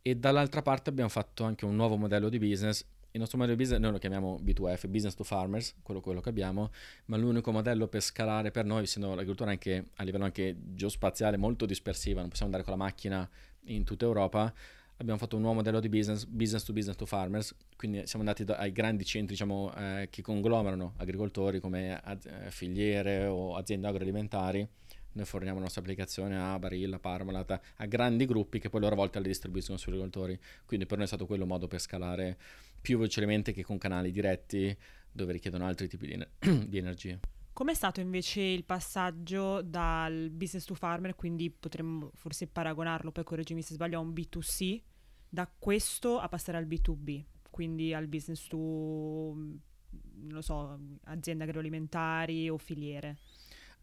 E 0.00 0.16
dall'altra 0.16 0.60
parte 0.60 0.90
abbiamo 0.90 1.08
fatto 1.08 1.44
anche 1.44 1.64
un 1.64 1.76
nuovo 1.76 1.96
modello 1.96 2.28
di 2.28 2.38
business 2.38 2.84
il 3.14 3.20
nostro 3.20 3.38
modello 3.38 3.56
di 3.56 3.62
business 3.62 3.80
noi 3.80 3.92
lo 3.92 3.98
chiamiamo 3.98 4.40
B2F, 4.42 4.88
Business 4.88 5.14
to 5.14 5.22
Farmers, 5.22 5.76
quello, 5.82 6.00
quello, 6.00 6.20
che 6.20 6.30
abbiamo, 6.30 6.72
ma 7.06 7.16
l'unico 7.16 7.52
modello 7.52 7.86
per 7.86 8.00
scalare 8.00 8.50
per 8.50 8.64
noi, 8.64 8.82
essendo 8.82 9.10
l'agricoltura 9.10 9.50
anche 9.50 9.90
a 9.94 10.02
livello 10.02 10.24
anche 10.24 10.56
geospaziale 10.74 11.36
molto 11.36 11.64
dispersiva, 11.64 12.18
non 12.20 12.28
possiamo 12.28 12.52
andare 12.52 12.68
con 12.68 12.76
la 12.76 12.84
macchina 12.84 13.28
in 13.66 13.84
tutta 13.84 14.04
Europa, 14.04 14.52
abbiamo 14.96 15.16
fatto 15.20 15.36
un 15.36 15.42
nuovo 15.42 15.58
modello 15.58 15.78
di 15.78 15.88
business, 15.88 16.24
business 16.24 16.64
to 16.64 16.72
business 16.72 16.96
to 16.96 17.06
farmers, 17.06 17.54
quindi 17.76 18.04
siamo 18.04 18.24
andati 18.24 18.42
da, 18.42 18.56
ai 18.56 18.72
grandi 18.72 19.04
centri 19.04 19.34
diciamo, 19.34 19.72
eh, 19.76 20.08
che 20.10 20.20
conglomerano 20.20 20.94
agricoltori 20.96 21.60
come 21.60 21.96
az- 22.02 22.26
eh, 22.26 22.50
filiere 22.50 23.26
o 23.26 23.54
aziende 23.54 23.86
agroalimentari 23.86 24.68
noi 25.14 25.26
forniamo 25.26 25.58
la 25.58 25.64
nostra 25.64 25.80
applicazione 25.80 26.36
a 26.36 26.58
Barilla, 26.58 26.98
Parmalat, 26.98 27.60
a 27.76 27.86
grandi 27.86 28.26
gruppi 28.26 28.58
che 28.58 28.68
poi 28.68 28.80
loro 28.80 28.94
a 28.94 28.96
volte 28.96 29.20
le 29.20 29.28
distribuiscono 29.28 29.78
sugli 29.78 29.92
agricoltori. 29.92 30.36
Quindi 30.64 30.86
per 30.86 30.96
noi 30.96 31.06
è 31.06 31.08
stato 31.08 31.26
quello 31.26 31.44
un 31.44 31.50
modo 31.50 31.68
per 31.68 31.80
scalare 31.80 32.36
più 32.84 32.98
velocemente 32.98 33.52
che 33.52 33.64
con 33.64 33.78
canali 33.78 34.10
diretti 34.10 34.76
dove 35.10 35.32
richiedono 35.32 35.64
altri 35.64 35.88
tipi 35.88 36.06
di, 36.06 36.66
di 36.68 36.76
energia. 36.76 37.18
Com'è 37.50 37.72
stato 37.72 38.00
invece 38.00 38.42
il 38.42 38.64
passaggio 38.64 39.62
dal 39.62 40.28
business 40.30 40.66
to 40.66 40.74
farmer, 40.74 41.14
quindi 41.14 41.50
potremmo 41.50 42.10
forse 42.12 42.46
paragonarlo, 42.46 43.10
poi 43.10 43.24
correggimi 43.24 43.62
se 43.62 43.72
sbaglio, 43.72 43.96
a 43.96 44.02
un 44.02 44.12
B2C, 44.12 44.82
da 45.26 45.50
questo 45.58 46.18
a 46.18 46.28
passare 46.28 46.58
al 46.58 46.66
B2B, 46.66 47.24
quindi 47.48 47.94
al 47.94 48.06
business 48.06 48.46
to, 48.48 48.58
non 48.58 50.42
so, 50.42 50.78
aziende 51.04 51.44
agroalimentari 51.44 52.50
o 52.50 52.58
filiere? 52.58 53.16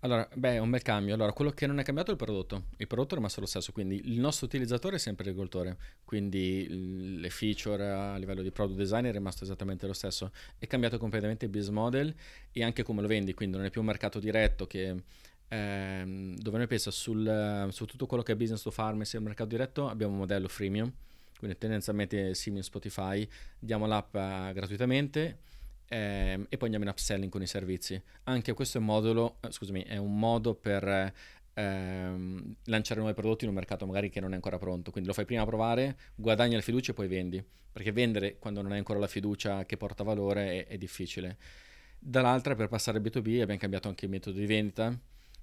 Allora, 0.03 0.27
beh, 0.33 0.53
è 0.53 0.57
un 0.57 0.71
bel 0.71 0.81
cambio. 0.81 1.13
Allora, 1.13 1.31
quello 1.31 1.51
che 1.51 1.67
non 1.67 1.79
è 1.79 1.83
cambiato 1.83 2.09
è 2.09 2.13
il 2.13 2.19
prodotto. 2.19 2.65
Il 2.77 2.87
prodotto 2.87 3.13
è 3.13 3.17
rimasto 3.17 3.39
lo 3.39 3.45
stesso, 3.45 3.71
quindi 3.71 4.01
il 4.05 4.19
nostro 4.19 4.47
utilizzatore 4.47 4.95
è 4.95 4.99
sempre 4.99 5.25
l'agricoltore, 5.25 5.77
quindi 6.05 7.19
le 7.19 7.29
feature 7.29 7.87
a 7.87 8.17
livello 8.17 8.41
di 8.41 8.49
product 8.49 8.79
design 8.79 9.05
è 9.05 9.11
rimasto 9.11 9.43
esattamente 9.43 9.85
lo 9.85 9.93
stesso. 9.93 10.31
È 10.57 10.65
cambiato 10.65 10.97
completamente 10.97 11.45
il 11.45 11.51
business 11.51 11.71
model 11.71 12.15
e 12.51 12.63
anche 12.63 12.81
come 12.81 13.01
lo 13.01 13.07
vendi, 13.07 13.35
quindi 13.35 13.57
non 13.57 13.65
è 13.65 13.69
più 13.69 13.81
un 13.81 13.87
mercato 13.87 14.17
diretto 14.17 14.65
che 14.65 15.03
ehm, 15.47 16.35
dove 16.35 16.57
noi 16.57 16.67
pensa 16.67 16.89
sul, 16.89 17.67
su 17.71 17.85
tutto 17.85 18.07
quello 18.07 18.23
che 18.23 18.31
è 18.31 18.35
business 18.35 18.63
to 18.63 18.71
farm 18.71 19.01
e 19.01 19.05
il 19.11 19.21
mercato 19.21 19.49
diretto, 19.49 19.87
abbiamo 19.87 20.13
un 20.13 20.19
modello 20.19 20.47
freemium, 20.47 20.91
quindi 21.37 21.59
tendenzialmente 21.59 22.33
simile 22.33 22.61
a 22.61 22.65
Spotify, 22.65 23.27
diamo 23.59 23.85
l'app 23.85 24.15
uh, 24.15 24.51
gratuitamente 24.51 25.49
eh, 25.91 26.45
e 26.47 26.55
poi 26.55 26.63
andiamo 26.63 26.85
in 26.85 26.89
upselling 26.89 27.29
con 27.29 27.41
i 27.41 27.47
servizi. 27.47 28.01
Anche 28.23 28.53
questo 28.53 28.77
è 28.77 28.79
un 28.79 28.87
modulo, 28.87 29.39
eh, 29.41 29.51
scusami, 29.51 29.83
è 29.83 29.97
un 29.97 30.17
modo 30.17 30.55
per 30.55 31.13
ehm, 31.53 32.55
lanciare 32.63 33.01
nuovi 33.01 33.13
prodotti 33.13 33.43
in 33.43 33.49
un 33.49 33.55
mercato 33.57 33.85
magari 33.85 34.09
che 34.09 34.21
non 34.21 34.31
è 34.31 34.35
ancora 34.35 34.57
pronto. 34.57 34.89
Quindi 34.91 35.09
lo 35.09 35.13
fai 35.13 35.25
prima 35.25 35.45
provare, 35.45 35.97
guadagni 36.15 36.55
la 36.55 36.61
fiducia 36.61 36.91
e 36.91 36.93
poi 36.95 37.07
vendi. 37.09 37.43
Perché 37.73 37.91
vendere 37.91 38.37
quando 38.37 38.61
non 38.61 38.71
hai 38.71 38.77
ancora 38.77 38.99
la 38.99 39.07
fiducia 39.07 39.65
che 39.65 39.75
porta 39.75 40.05
valore 40.05 40.65
è, 40.65 40.67
è 40.67 40.77
difficile. 40.77 41.37
Dall'altra, 41.99 42.55
per 42.55 42.69
passare 42.69 42.97
al 42.97 43.03
B2B, 43.03 43.41
abbiamo 43.41 43.57
cambiato 43.57 43.89
anche 43.89 44.05
il 44.05 44.11
metodo 44.11 44.39
di 44.39 44.45
vendita 44.45 44.97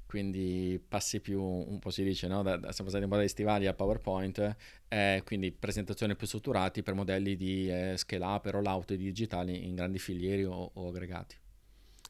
quindi 0.08 0.82
passi 0.88 1.20
più, 1.20 1.42
un 1.42 1.78
po' 1.78 1.90
si 1.90 2.02
dice, 2.02 2.28
no? 2.28 2.42
da, 2.42 2.56
da, 2.56 2.72
siamo 2.72 2.88
passati 2.88 3.04
un 3.04 3.10
po' 3.10 3.16
dai 3.16 3.28
stivali 3.28 3.66
al 3.66 3.74
PowerPoint, 3.74 4.56
eh, 4.88 5.22
quindi 5.22 5.52
presentazioni 5.52 6.16
più 6.16 6.26
strutturate 6.26 6.82
per 6.82 6.94
modelli 6.94 7.36
di 7.36 7.70
eh, 7.70 7.94
scale 7.98 8.24
up 8.24 8.46
e 8.46 8.50
rollout 8.50 8.94
digitali 8.94 9.66
in 9.66 9.74
grandi 9.74 9.98
filieri 9.98 10.44
o, 10.44 10.70
o, 10.72 10.88
aggregati. 10.88 11.36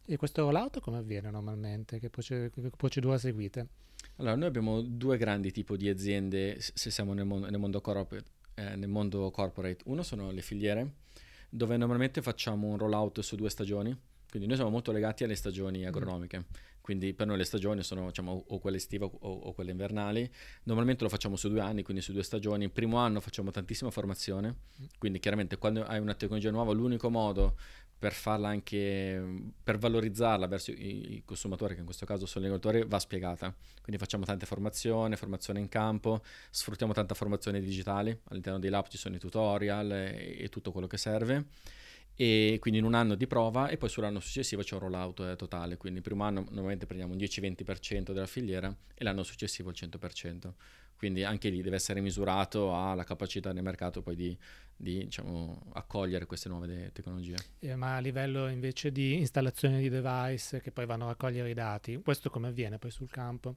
E 0.05 0.17
questo 0.17 0.43
rollout 0.43 0.79
come 0.79 0.99
avviene 0.99 1.29
normalmente? 1.29 1.99
Che, 1.99 2.09
proced- 2.09 2.53
che 2.53 2.71
procedura 2.77 3.19
seguite? 3.19 3.67
Allora, 4.19 4.37
noi 4.37 4.47
abbiamo 4.47 4.81
due 4.81 5.17
grandi 5.17 5.51
tipi 5.51 5.77
di 5.77 5.89
aziende 5.89 6.57
se 6.61 6.93
siamo 6.93 7.15
nel, 7.15 7.27
mon- 7.27 7.49
nel, 7.51 7.59
mondo 7.59 7.81
corporate, 7.81 8.31
eh, 8.55 8.77
nel 8.77 8.89
mondo 8.89 9.29
corporate. 9.33 9.83
Uno 9.87 10.05
sono 10.05 10.31
le 10.31 10.41
filiere, 10.41 10.93
dove 11.51 11.77
normalmente 11.77 12.23
facciamo 12.23 12.69
un 12.69 12.79
rollout 12.79 13.19
su 13.23 13.35
due 13.35 13.51
stagioni, 13.51 13.91
quindi 14.31 14.47
noi 14.47 14.57
siamo 14.57 14.71
molto 14.71 14.93
legati 14.93 15.25
alle 15.25 15.35
stagioni 15.35 15.85
agronomiche. 15.85 16.39
Mm 16.39 16.77
quindi 16.89 17.13
per 17.13 17.27
noi 17.27 17.37
le 17.37 17.45
stagioni 17.45 17.83
sono 17.83 18.07
diciamo, 18.07 18.45
o 18.49 18.59
quelle 18.61 18.79
estive 18.79 19.05
o, 19.05 19.11
o, 19.11 19.53
quelle 19.53 19.73
invernali. 19.73 20.27
Normalmente 20.63 21.03
lo 21.03 21.11
facciamo 21.11 21.37
su 21.37 21.51
due 21.51 21.61
anni, 21.61 21.83
quindi 21.83 22.03
su 22.03 22.15
due 22.15 22.23
stagioni. 22.23 22.65
Il 22.65 22.71
primo 22.71 22.97
anno 22.97 23.21
facciamo 23.21 23.51
tantissima 23.51 23.91
formazione, 23.91 24.55
quindi 24.97 25.19
chiaramente 25.19 25.59
quando 25.59 25.85
hai 25.85 26.01
una 26.01 26.15
tecnologia 26.15 26.51
nuova 26.51 26.73
l'unico 26.73 27.11
modo 27.11 27.59
per 27.99 28.15
farla 28.15 28.49
anche, 28.49 29.53
per 29.63 29.77
valorizzarla 29.77 30.47
verso 30.47 30.71
i, 30.71 31.17
i 31.17 31.23
consumatori, 31.27 31.75
che 31.75 31.81
in 31.81 31.85
questo 31.85 32.07
caso 32.07 32.25
sono 32.25 32.47
gli 32.47 32.49
agricoltori, 32.49 32.89
va 32.89 32.99
spiegata. 32.99 33.55
Quindi 33.83 34.01
facciamo 34.01 34.25
tante 34.25 34.47
formazioni, 34.47 35.15
formazione 35.17 35.61
in 35.61 35.69
campo, 35.69 36.23
sfruttiamo 36.49 36.95
tanta 36.95 37.15
formazione 37.15 37.61
digitale, 37.61 38.23
all'interno 38.31 38.59
dei 38.59 38.71
lab 38.71 38.89
ci 38.89 38.97
sono 38.97 39.15
i 39.15 39.19
tutorial 39.19 39.93
e, 39.93 40.37
e 40.39 40.49
tutto 40.49 40.73
quello 40.73 40.87
che 40.87 40.97
serve 40.97 41.49
e 42.21 42.57
quindi 42.59 42.81
in 42.81 42.85
un 42.85 42.95
anno 42.95 43.15
di 43.15 43.29
prova 43.29 43.69
e 43.69 43.77
poi 43.77 43.89
sull'anno 43.89 44.19
successivo 44.19 44.63
c'è 44.63 44.75
un 44.75 44.81
rollout 44.81 45.21
eh, 45.21 45.37
totale, 45.37 45.77
quindi 45.77 46.01
il 46.01 46.05
primo 46.05 46.25
anno 46.25 46.45
normalmente 46.49 46.85
prendiamo 46.85 47.13
un 47.13 47.19
10-20% 47.21 48.11
della 48.11 48.27
filiera 48.27 48.77
e 48.93 49.05
l'anno 49.05 49.23
successivo 49.23 49.71
il 49.71 49.77
100%, 49.79 50.51
quindi 50.97 51.23
anche 51.23 51.49
lì 51.49 51.63
deve 51.63 51.77
essere 51.77 52.01
misurato 52.01 52.75
alla 52.75 53.05
capacità 53.05 53.53
del 53.53 53.63
mercato 53.63 54.03
poi 54.03 54.17
di, 54.17 54.37
di 54.75 55.05
diciamo, 55.05 55.71
accogliere 55.75 56.27
queste 56.27 56.49
nuove 56.49 56.91
tecnologie. 56.93 57.37
Eh, 57.61 57.77
ma 57.77 57.95
a 57.95 58.01
livello 58.01 58.49
invece 58.49 58.91
di 58.91 59.19
installazione 59.19 59.79
di 59.79 59.89
device 59.89 60.61
che 60.61 60.73
poi 60.73 60.87
vanno 60.87 61.05
a 61.05 61.09
raccogliere 61.11 61.51
i 61.51 61.55
dati, 61.55 62.01
questo 62.03 62.31
come 62.31 62.49
avviene 62.49 62.79
poi 62.79 62.91
sul 62.91 63.09
campo? 63.09 63.55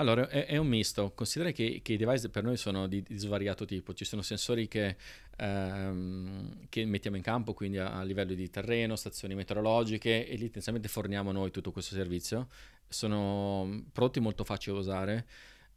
Allora, 0.00 0.26
è, 0.28 0.46
è, 0.46 0.56
un 0.56 0.66
misto. 0.66 1.12
Considera 1.14 1.50
che, 1.50 1.80
che, 1.82 1.92
i 1.92 1.96
device 1.98 2.30
per 2.30 2.42
noi 2.42 2.56
sono 2.56 2.86
di, 2.86 3.02
di 3.02 3.18
svariato 3.18 3.66
tipo. 3.66 3.92
Ci 3.92 4.06
sono 4.06 4.22
sensori 4.22 4.66
che, 4.66 4.96
ehm, 5.36 6.68
che 6.70 6.86
mettiamo 6.86 7.18
in 7.18 7.22
campo, 7.22 7.52
quindi 7.52 7.76
a, 7.76 7.98
a, 7.98 8.02
livello 8.02 8.32
di 8.32 8.48
terreno, 8.48 8.96
stazioni 8.96 9.34
meteorologiche, 9.34 10.26
e 10.26 10.32
lì 10.32 10.44
tendenzialmente 10.44 10.88
forniamo 10.88 11.32
noi 11.32 11.50
tutto 11.50 11.70
questo 11.70 11.94
servizio. 11.94 12.48
Sono 12.88 13.84
prodotti 13.92 14.20
molto 14.20 14.42
facili 14.42 14.74
da 14.74 14.80
usare. 14.80 15.26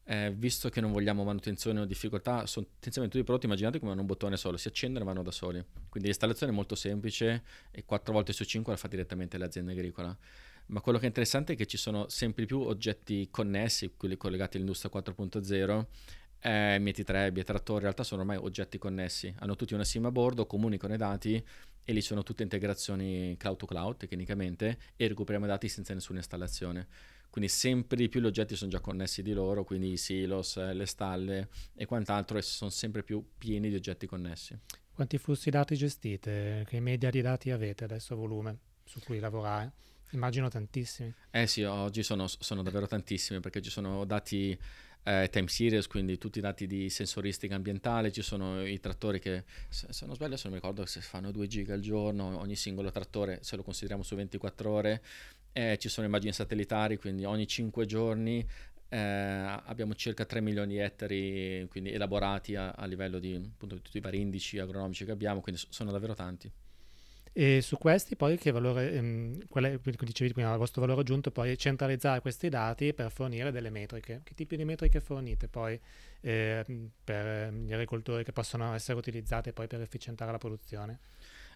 Eh, 0.06 0.34
visto 0.36 0.70
che 0.70 0.80
non 0.80 0.92
vogliamo 0.94 1.24
manutenzione 1.26 1.82
o 1.82 1.86
difficoltà, 1.86 2.46
sono 2.46 2.66
tendenzialmente 2.66 3.18
tutti 3.18 3.20
i 3.20 3.24
prodotti 3.24 3.46
immaginate 3.46 3.80
come 3.80 3.92
un 3.92 4.06
bottone 4.06 4.38
solo, 4.38 4.56
si 4.56 4.70
accendono 4.70 5.04
e 5.04 5.08
vanno 5.08 5.24
da 5.24 5.32
soli. 5.32 5.62
Quindi 5.90 6.08
l'installazione 6.08 6.52
è 6.54 6.56
molto 6.56 6.76
semplice 6.76 7.44
e 7.72 7.84
4 7.84 8.14
volte 8.14 8.32
su 8.32 8.46
5 8.46 8.72
la 8.72 8.78
fa 8.78 8.88
direttamente 8.88 9.38
l'azienda 9.38 9.72
agricola 9.72 10.18
ma 10.68 10.82
quello 10.82 10.98
che 10.98 11.06
è 11.06 11.08
interessante 11.08 11.54
è 11.54 11.56
che 11.56 11.66
ci 11.66 11.78
sono 11.78 12.08
sempre 12.10 12.46
più 12.46 12.60
oggetti 12.60 13.28
connessi, 13.30 13.94
quelli 13.98 14.18
collegati 14.18 14.58
all'industria 14.58 14.92
4.0, 14.92 15.86
eh, 16.40 16.78
mieti 16.80 17.04
3, 17.04 17.32
mieti 17.32 17.44
trattori, 17.44 17.78
in 17.78 17.84
realtà 17.84 18.04
sono 18.04 18.22
ormai 18.22 18.38
oggetti 18.38 18.78
connessi, 18.78 19.34
hanno 19.40 19.56
tutti 19.56 19.74
una 19.74 19.84
SIM 19.84 20.06
a 20.06 20.12
bordo, 20.12 20.46
comunicano 20.46 20.94
i 20.94 20.98
dati 20.98 21.44
e 21.86 21.94
lì 21.94 22.02
sono 22.02 22.24
tutte 22.24 22.44
integrazioni 22.44 23.36
cloud 23.38 23.58
to 23.58 23.66
cloud 23.66 23.98
tecnicamente 23.98 24.78
e 24.96 25.08
recuperiamo 25.08 25.46
i 25.46 25.50
dati 25.50 25.68
senza 25.68 25.94
nessuna 25.94 26.20
installazione. 26.20 26.88
Quindi 27.30 27.50
sempre 27.50 27.98
di 27.98 28.10
più 28.10 28.22
gli 28.22 28.26
oggetti 28.26 28.56
sono 28.56 28.70
già 28.70 28.80
connessi 28.80 29.24
di 29.24 29.34
loro, 29.34 29.64
quindi 29.64 29.94
i 29.94 29.98
silos, 29.98 30.58
eh, 30.58 30.74
le 30.74 30.86
stalle 30.86 31.50
e 31.74 31.86
quant'altro 31.86 32.38
e 32.38 32.42
sono 32.42 32.70
sempre 32.70 33.04
più 33.04 33.26
pieni 33.38 33.70
di 33.70 33.76
oggetti 33.76 34.06
connessi. 34.06 34.56
Quanti 34.94 35.18
flussi 35.18 35.50
dati 35.50 35.76
gestite? 35.76 36.64
Che 36.68 36.80
media 36.80 37.10
di 37.10 37.22
dati 37.22 37.50
avete 37.50 37.86
adesso 37.86 38.14
a 38.14 38.18
volume 38.18 38.58
su 38.84 39.00
cui 39.00 39.20
lavorare? 39.20 39.72
Immagino 40.14 40.48
tantissimi. 40.48 41.14
Eh 41.32 41.48
sì, 41.48 41.64
oggi 41.64 42.04
sono, 42.04 42.28
sono 42.28 42.62
davvero 42.62 42.88
tantissimi 42.88 43.40
perché 43.40 43.62
ci 43.62 43.70
sono 43.70 44.06
dati 44.06 44.58
eh, 45.04 45.28
time 45.32 45.48
series, 45.48 45.88
quindi 45.88 46.18
tutti 46.18 46.38
i 46.38 46.42
dati 46.42 46.68
di 46.68 46.90
sensoristica 46.90 47.56
ambientale, 47.56 48.12
ci 48.12 48.22
sono 48.22 48.66
i 48.66 48.80
trattori 48.80 49.20
che, 49.20 49.44
se, 49.70 50.06
non 50.06 50.16
sbaglio, 50.16 50.38
se 50.38 50.48
non 50.48 50.54
mi 50.54 50.62
ricordo, 50.62 50.86
se 50.86 51.02
fanno 51.02 51.32
2 51.32 51.48
giga 51.48 51.74
al 51.74 51.82
giorno, 51.82 52.40
ogni 52.40 52.56
singolo 52.56 52.92
trattore, 52.92 53.40
se 53.42 53.56
lo 53.56 53.64
consideriamo 53.64 54.04
su 54.04 54.16
24 54.16 54.70
ore, 54.70 55.04
eh, 55.52 55.78
ci 55.80 55.90
sono 55.90 56.06
immagini 56.06 56.32
satellitari, 56.32 56.98
quindi 56.98 57.26
ogni 57.26 57.48
5 57.48 57.86
giorni 57.86 58.48
eh, 58.90 58.98
abbiamo 58.98 59.96
circa 59.96 60.26
3 60.26 60.40
milioni 60.42 60.74
di 60.74 60.80
ettari 60.80 61.66
quindi 61.70 61.92
elaborati 61.92 62.56
a, 62.56 62.72
a 62.72 62.86
livello 62.86 63.18
di 63.18 63.34
appunto, 63.34 63.82
tutti 63.82 63.98
i 63.98 64.02
vari 64.02 64.22
indici 64.22 64.60
agronomici 64.60 65.06
che 65.06 65.12
abbiamo, 65.12 65.42
quindi 65.42 65.62
sono 65.70 65.92
davvero 65.92 66.14
tanti. 66.14 66.52
E 67.36 67.62
su 67.62 67.80
questi 67.80 68.16
poi 68.16 68.38
che 68.38 68.52
valore, 68.52 68.94
ehm, 68.94 69.48
quale, 69.48 69.80
come 69.82 69.96
dicevi 69.98 70.34
prima, 70.34 70.52
il 70.52 70.58
vostro 70.60 70.82
valore 70.82 71.02
aggiunto 71.02 71.32
poi 71.32 71.52
è 71.52 71.56
centralizzare 71.56 72.22
questi 72.22 72.48
dati 72.48 72.94
per 72.94 73.12
fornire 73.12 73.52
delle 73.52 73.72
metriche. 73.72 74.22
Che 74.24 74.36
tipi 74.36 74.56
di 74.56 74.64
metriche 74.64 75.02
fornite 75.02 75.48
poi 75.48 75.80
eh, 76.22 76.64
per 77.04 77.52
gli 77.52 77.74
agricoltori 77.74 78.24
che 78.24 78.32
possono 78.32 78.76
essere 78.76 79.00
utilizzate 79.00 79.52
poi 79.52 79.66
per 79.66 79.82
efficientare 79.82 80.32
la 80.32 80.38
produzione? 80.38 81.00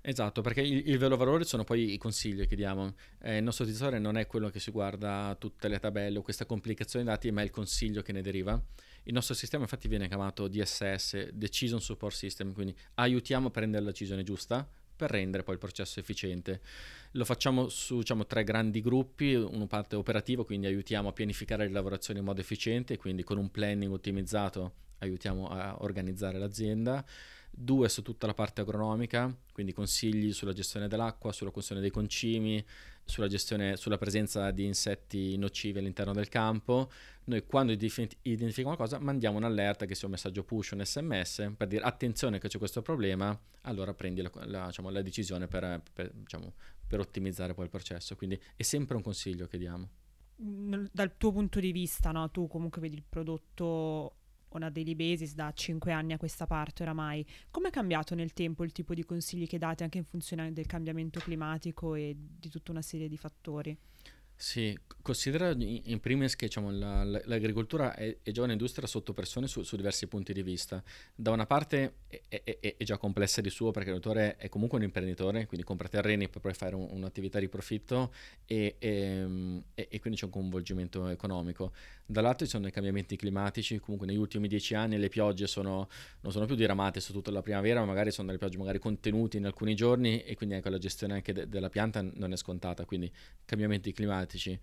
Esatto, 0.01 0.41
perché 0.41 0.61
il, 0.61 0.89
il 0.89 0.97
vero 0.97 1.15
valore 1.15 1.43
sono 1.43 1.63
poi 1.63 1.93
i 1.93 1.97
consigli 1.99 2.47
che 2.47 2.55
diamo. 2.55 2.95
Eh, 3.21 3.37
il 3.37 3.43
nostro 3.43 3.63
utilizzatore 3.63 3.99
non 3.99 4.17
è 4.17 4.25
quello 4.25 4.49
che 4.49 4.59
si 4.59 4.71
guarda 4.71 5.35
tutte 5.37 5.67
le 5.67 5.77
tabelle 5.77 6.17
o 6.17 6.21
questa 6.23 6.47
complicazione 6.47 7.05
dei 7.05 7.13
dati, 7.13 7.29
ma 7.29 7.41
è 7.41 7.43
il 7.43 7.51
consiglio 7.51 8.01
che 8.01 8.13
ne 8.13 8.23
deriva. 8.23 8.59
Il 9.03 9.13
nostro 9.13 9.35
sistema 9.35 9.61
infatti 9.63 9.87
viene 9.87 10.07
chiamato 10.07 10.47
DSS, 10.47 11.29
Decision 11.33 11.79
Support 11.79 12.15
System, 12.15 12.51
quindi 12.53 12.75
aiutiamo 12.95 13.49
a 13.49 13.51
prendere 13.51 13.83
la 13.83 13.91
decisione 13.91 14.23
giusta 14.23 14.67
per 14.97 15.11
rendere 15.11 15.43
poi 15.43 15.53
il 15.53 15.59
processo 15.59 16.01
efficiente. 16.01 16.59
Lo 17.11 17.23
facciamo 17.23 17.69
su 17.69 17.99
diciamo, 17.99 18.25
tre 18.25 18.43
grandi 18.43 18.81
gruppi, 18.81 19.33
una 19.35 19.67
parte 19.67 19.95
operativa, 19.95 20.43
quindi 20.43 20.67
aiutiamo 20.67 21.07
a 21.07 21.13
pianificare 21.13 21.65
le 21.65 21.71
lavorazioni 21.71 22.19
in 22.19 22.25
modo 22.25 22.41
efficiente, 22.41 22.97
quindi 22.97 23.23
con 23.23 23.37
un 23.37 23.49
planning 23.49 23.93
ottimizzato 23.93 24.73
aiutiamo 24.99 25.47
a 25.47 25.77
organizzare 25.79 26.37
l'azienda. 26.37 27.05
Due 27.59 27.89
su 27.89 28.03
tutta 28.03 28.27
la 28.27 28.35
parte 28.35 28.61
agronomica, 28.61 29.35
quindi 29.51 29.73
consigli 29.73 30.31
sulla 30.31 30.53
gestione 30.53 30.87
dell'acqua, 30.87 31.31
sulla 31.31 31.49
questione 31.49 31.81
dei 31.81 31.89
concimi, 31.89 32.63
sulla, 33.03 33.27
gestione, 33.27 33.77
sulla 33.77 33.97
presenza 33.97 34.51
di 34.51 34.65
insetti 34.65 35.35
nocivi 35.37 35.79
all'interno 35.79 36.13
del 36.13 36.29
campo. 36.29 36.91
Noi 37.23 37.43
quando 37.47 37.71
identifichiamo 37.71 38.75
qualcosa 38.75 38.99
mandiamo 38.99 39.37
un'allerta 39.37 39.85
che 39.85 39.95
sia 39.95 40.05
un 40.05 40.13
messaggio 40.13 40.43
push 40.43 40.71
un 40.71 40.85
sms 40.85 41.53
per 41.57 41.67
dire 41.67 41.83
attenzione 41.83 42.37
che 42.37 42.47
c'è 42.47 42.59
questo 42.59 42.83
problema, 42.83 43.35
allora 43.61 43.91
prendi 43.95 44.21
la, 44.21 44.31
la, 44.45 44.67
diciamo, 44.67 44.91
la 44.91 45.01
decisione 45.01 45.47
per, 45.47 45.81
per, 45.91 46.11
diciamo, 46.13 46.53
per 46.85 46.99
ottimizzare 46.99 47.55
poi 47.55 47.63
il 47.63 47.71
processo. 47.71 48.15
Quindi 48.15 48.39
è 48.55 48.61
sempre 48.61 48.95
un 48.95 49.01
consiglio 49.01 49.47
che 49.47 49.57
diamo. 49.57 49.89
Dal 50.35 51.17
tuo 51.17 51.31
punto 51.31 51.59
di 51.59 51.71
vista, 51.71 52.11
no? 52.11 52.29
tu 52.29 52.47
comunque 52.47 52.79
vedi 52.79 52.95
il 52.95 53.03
prodotto 53.07 54.17
una 54.57 54.69
daily 54.69 54.95
basis 54.95 55.33
da 55.33 55.51
5 55.53 55.91
anni 55.91 56.13
a 56.13 56.17
questa 56.17 56.45
parte 56.45 56.83
oramai. 56.83 57.25
Come 57.49 57.69
è 57.69 57.71
cambiato 57.71 58.15
nel 58.15 58.33
tempo 58.33 58.63
il 58.63 58.71
tipo 58.71 58.93
di 58.93 59.05
consigli 59.05 59.47
che 59.47 59.57
date 59.57 59.83
anche 59.83 59.97
in 59.97 60.05
funzione 60.05 60.51
del 60.53 60.65
cambiamento 60.65 61.19
climatico 61.19 61.95
e 61.95 62.15
di 62.17 62.49
tutta 62.49 62.71
una 62.71 62.81
serie 62.81 63.07
di 63.07 63.17
fattori? 63.17 63.77
Sì, 64.39 64.77
considera 65.01 65.49
in 65.49 65.99
primis 65.99 66.35
che 66.35 66.45
diciamo, 66.45 66.69
la, 66.69 67.03
l'agricoltura 67.03 67.95
è, 67.95 68.17
è, 68.21 68.29
già 68.29 68.43
un'industria 68.43 68.87
sotto 68.87 69.11
pressione 69.11 69.47
su, 69.47 69.63
su, 69.63 69.75
diversi 69.75 70.05
punti 70.05 70.31
di 70.31 70.43
vista. 70.43 70.83
Da 71.15 71.31
una 71.31 71.47
parte 71.47 71.95
è, 72.07 72.43
è, 72.43 72.75
è, 72.77 72.83
già 72.83 72.97
complessa 72.97 73.41
di 73.41 73.49
suo 73.49 73.71
perché 73.71 73.89
l'agricoltore 73.89 74.35
è 74.37 74.47
comunque 74.47 74.77
un 74.77 74.83
imprenditore, 74.83 75.47
quindi 75.47 75.65
compra 75.65 75.87
terreni 75.87 76.29
per 76.29 76.39
poi 76.39 76.53
fare 76.53 76.75
un, 76.75 76.87
un'attività 76.87 77.39
di 77.39 77.49
profitto 77.49 78.13
e, 78.45 78.75
e, 78.77 79.63
e, 79.73 79.99
quindi 79.99 80.19
c'è 80.19 80.25
un 80.25 80.31
coinvolgimento 80.31 81.07
economico. 81.07 81.73
Dall'altro 82.09 82.45
ci 82.45 82.51
sono 82.51 82.67
i 82.67 82.71
cambiamenti 82.71 83.17
climatici, 83.17 83.79
comunque 83.79 84.07
negli 84.07 84.15
ultimi 84.15 84.47
dieci 84.47 84.75
anni 84.75 84.97
le 84.97 85.09
piogge 85.09 85.45
sono, 85.45 85.89
non 86.21 86.31
sono 86.31 86.45
più 86.45 86.55
diramate 86.55 87.01
su 87.01 87.11
tutta 87.11 87.31
la 87.31 87.41
primavera, 87.41 87.81
ma 87.81 87.87
magari 87.87 88.11
sono 88.11 88.27
delle 88.27 88.39
piogge 88.39 88.57
magari 88.57 88.79
contenute 88.79 89.35
in 89.35 89.45
alcuni 89.45 89.75
giorni 89.75 90.23
e 90.23 90.35
quindi 90.35 90.55
ecco, 90.55 90.69
la 90.69 90.77
gestione 90.77 91.15
anche 91.15 91.33
de- 91.33 91.49
della 91.49 91.67
pianta 91.69 92.01
non 92.01 92.31
è 92.31 92.37
scontata, 92.37 92.85
quindi 92.85 93.11
cambiamenti 93.43 93.91
climatici. 93.91 94.57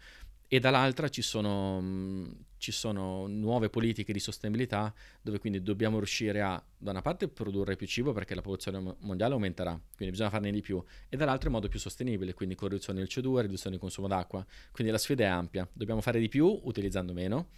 E 0.48 0.58
dall'altra 0.58 1.10
ci 1.10 1.20
sono, 1.20 1.80
mh, 1.82 2.36
ci 2.64 2.72
sono, 2.72 3.26
nuove 3.26 3.68
politiche 3.68 4.10
di 4.10 4.18
sostenibilità 4.18 4.92
dove 5.20 5.38
quindi 5.38 5.62
dobbiamo 5.62 5.98
riuscire 5.98 6.40
a, 6.40 6.62
da 6.78 6.92
una 6.92 7.02
parte, 7.02 7.28
produrre 7.28 7.76
più 7.76 7.86
cibo 7.86 8.14
perché 8.14 8.34
la 8.34 8.40
popolazione 8.40 8.96
mondiale 9.00 9.34
aumenterà, 9.34 9.72
quindi 9.72 10.14
bisogna 10.14 10.30
farne 10.30 10.50
di 10.50 10.62
più, 10.62 10.82
e 11.10 11.16
dall'altra 11.18 11.48
in 11.48 11.54
modo 11.54 11.68
più 11.68 11.78
sostenibile, 11.78 12.32
quindi 12.32 12.54
con 12.54 12.68
riduzione 12.68 13.00
del 13.00 13.08
CO2, 13.10 13.40
riduzione 13.42 13.72
del 13.72 13.80
consumo 13.80 14.08
d'acqua. 14.08 14.44
Quindi 14.72 14.90
la 14.90 14.98
sfida 14.98 15.24
è 15.24 15.26
ampia, 15.26 15.68
dobbiamo 15.74 16.00
fare 16.00 16.18
di 16.18 16.28
più 16.28 16.58
utilizzando 16.62 17.12
meno 17.12 17.48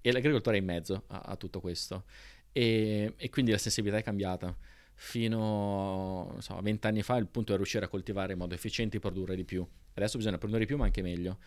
e 0.00 0.10
l'agricoltura 0.10 0.56
è 0.56 0.58
in 0.58 0.64
mezzo 0.64 1.04
a, 1.06 1.20
a 1.20 1.36
tutto 1.36 1.60
questo. 1.60 2.04
E, 2.50 3.14
e, 3.16 3.30
quindi 3.30 3.52
la 3.52 3.58
sensibilità 3.58 4.00
è 4.00 4.02
cambiata. 4.02 4.56
Fino 4.94 6.36
so, 6.40 6.56
a 6.56 6.62
vent'anni 6.62 7.02
fa 7.02 7.16
il 7.18 7.28
punto 7.28 7.52
è 7.52 7.56
riuscire 7.56 7.84
a 7.84 7.88
coltivare 7.88 8.32
in 8.32 8.38
modo 8.38 8.54
efficiente 8.54 8.96
e 8.96 9.00
produrre 9.00 9.36
di 9.36 9.44
più. 9.44 9.64
Adesso 9.94 10.16
bisogna 10.16 10.38
produrre 10.38 10.60
di 10.60 10.66
più 10.66 10.76
ma 10.76 10.86
anche 10.86 11.02
meglio 11.02 11.38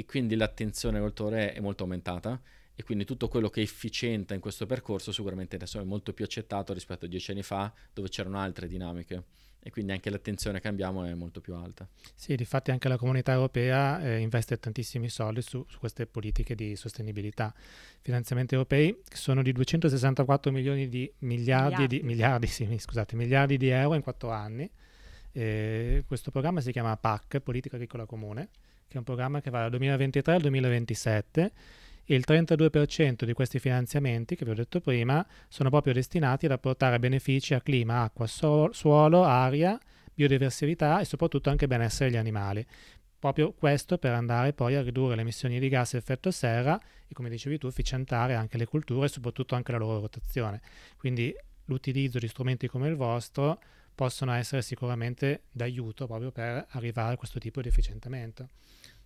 e 0.00 0.04
quindi 0.04 0.36
l'attenzione 0.36 0.98
all'agricoltore 0.98 1.54
è 1.54 1.58
molto 1.58 1.82
aumentata 1.82 2.40
e 2.78 2.84
quindi 2.84 3.04
tutto 3.04 3.26
quello 3.26 3.50
che 3.50 3.58
è 3.58 3.64
efficiente 3.64 4.34
in 4.34 4.40
questo 4.40 4.64
percorso 4.64 5.10
sicuramente 5.10 5.56
adesso 5.56 5.80
è 5.80 5.82
molto 5.82 6.12
più 6.12 6.24
accettato 6.24 6.72
rispetto 6.72 7.06
a 7.06 7.08
dieci 7.08 7.32
anni 7.32 7.42
fa 7.42 7.72
dove 7.92 8.08
c'erano 8.08 8.38
altre 8.38 8.68
dinamiche 8.68 9.24
e 9.60 9.72
quindi 9.72 9.90
anche 9.90 10.10
l'attenzione 10.10 10.60
che 10.60 10.68
abbiamo 10.68 11.02
è 11.02 11.12
molto 11.14 11.40
più 11.40 11.54
alta. 11.54 11.88
Sì, 12.14 12.36
difatti 12.36 12.70
anche 12.70 12.86
la 12.86 12.96
comunità 12.96 13.32
europea 13.32 14.00
eh, 14.00 14.18
investe 14.18 14.60
tantissimi 14.60 15.08
soldi 15.08 15.42
su, 15.42 15.66
su, 15.68 15.80
queste 15.80 16.06
politiche 16.06 16.54
di 16.54 16.76
sostenibilità. 16.76 17.52
Finanziamenti 18.00 18.54
europei 18.54 18.96
sono 19.12 19.42
di 19.42 19.50
264 19.50 20.52
milioni 20.52 20.88
di 20.88 21.12
miliardi, 21.18 21.74
miliardi. 21.74 21.98
Di, 21.98 22.06
miliardi, 22.06 22.46
sì, 22.46 22.78
scusate, 22.78 23.16
miliardi 23.16 23.56
di 23.56 23.70
euro 23.70 23.96
in 23.96 24.02
quattro 24.02 24.30
anni. 24.30 24.70
Eh, 25.32 26.04
questo 26.06 26.30
programma 26.30 26.60
si 26.60 26.70
chiama 26.70 26.96
PAC, 26.96 27.40
Politica 27.40 27.74
Agricola 27.74 28.06
Comune, 28.06 28.50
che 28.86 28.94
è 28.94 28.98
un 28.98 29.04
programma 29.04 29.40
che 29.40 29.50
va 29.50 29.62
dal 29.62 29.70
2023 29.70 30.34
al 30.34 30.40
2027 30.42 31.42
e 31.42 31.52
il 32.10 32.24
32% 32.26 33.24
di 33.24 33.32
questi 33.32 33.58
finanziamenti, 33.58 34.34
che 34.34 34.44
vi 34.44 34.52
ho 34.52 34.54
detto 34.54 34.80
prima, 34.80 35.26
sono 35.48 35.68
proprio 35.68 35.92
destinati 35.92 36.46
ad 36.46 36.52
apportare 36.52 36.98
benefici 36.98 37.54
a 37.54 37.60
clima, 37.60 38.02
acqua, 38.02 38.26
so- 38.26 38.72
suolo, 38.72 39.24
aria, 39.24 39.78
biodiversità 40.14 41.00
e 41.00 41.04
soprattutto 41.04 41.50
anche 41.50 41.66
benessere 41.66 42.10
degli 42.10 42.18
animali. 42.18 42.64
Proprio 43.18 43.52
questo 43.52 43.98
per 43.98 44.12
andare 44.12 44.52
poi 44.52 44.76
a 44.76 44.82
ridurre 44.82 45.16
le 45.16 45.22
emissioni 45.22 45.58
di 45.58 45.68
gas 45.68 45.94
a 45.94 45.98
effetto 45.98 46.30
serra 46.30 46.80
e, 47.06 47.12
come 47.14 47.28
dicevi 47.28 47.58
tu, 47.58 47.66
efficientare 47.66 48.34
anche 48.34 48.56
le 48.56 48.66
culture 48.66 49.06
e 49.06 49.08
soprattutto 49.08 49.54
anche 49.54 49.72
la 49.72 49.78
loro 49.78 50.00
rotazione. 50.00 50.62
Quindi 50.96 51.34
l'utilizzo 51.66 52.18
di 52.18 52.28
strumenti 52.28 52.68
come 52.68 52.88
il 52.88 52.96
vostro 52.96 53.60
possono 53.94 54.32
essere 54.32 54.62
sicuramente 54.62 55.42
d'aiuto 55.50 56.06
proprio 56.06 56.30
per 56.30 56.64
arrivare 56.70 57.14
a 57.14 57.16
questo 57.16 57.38
tipo 57.38 57.60
di 57.60 57.68
efficientamento. 57.68 58.48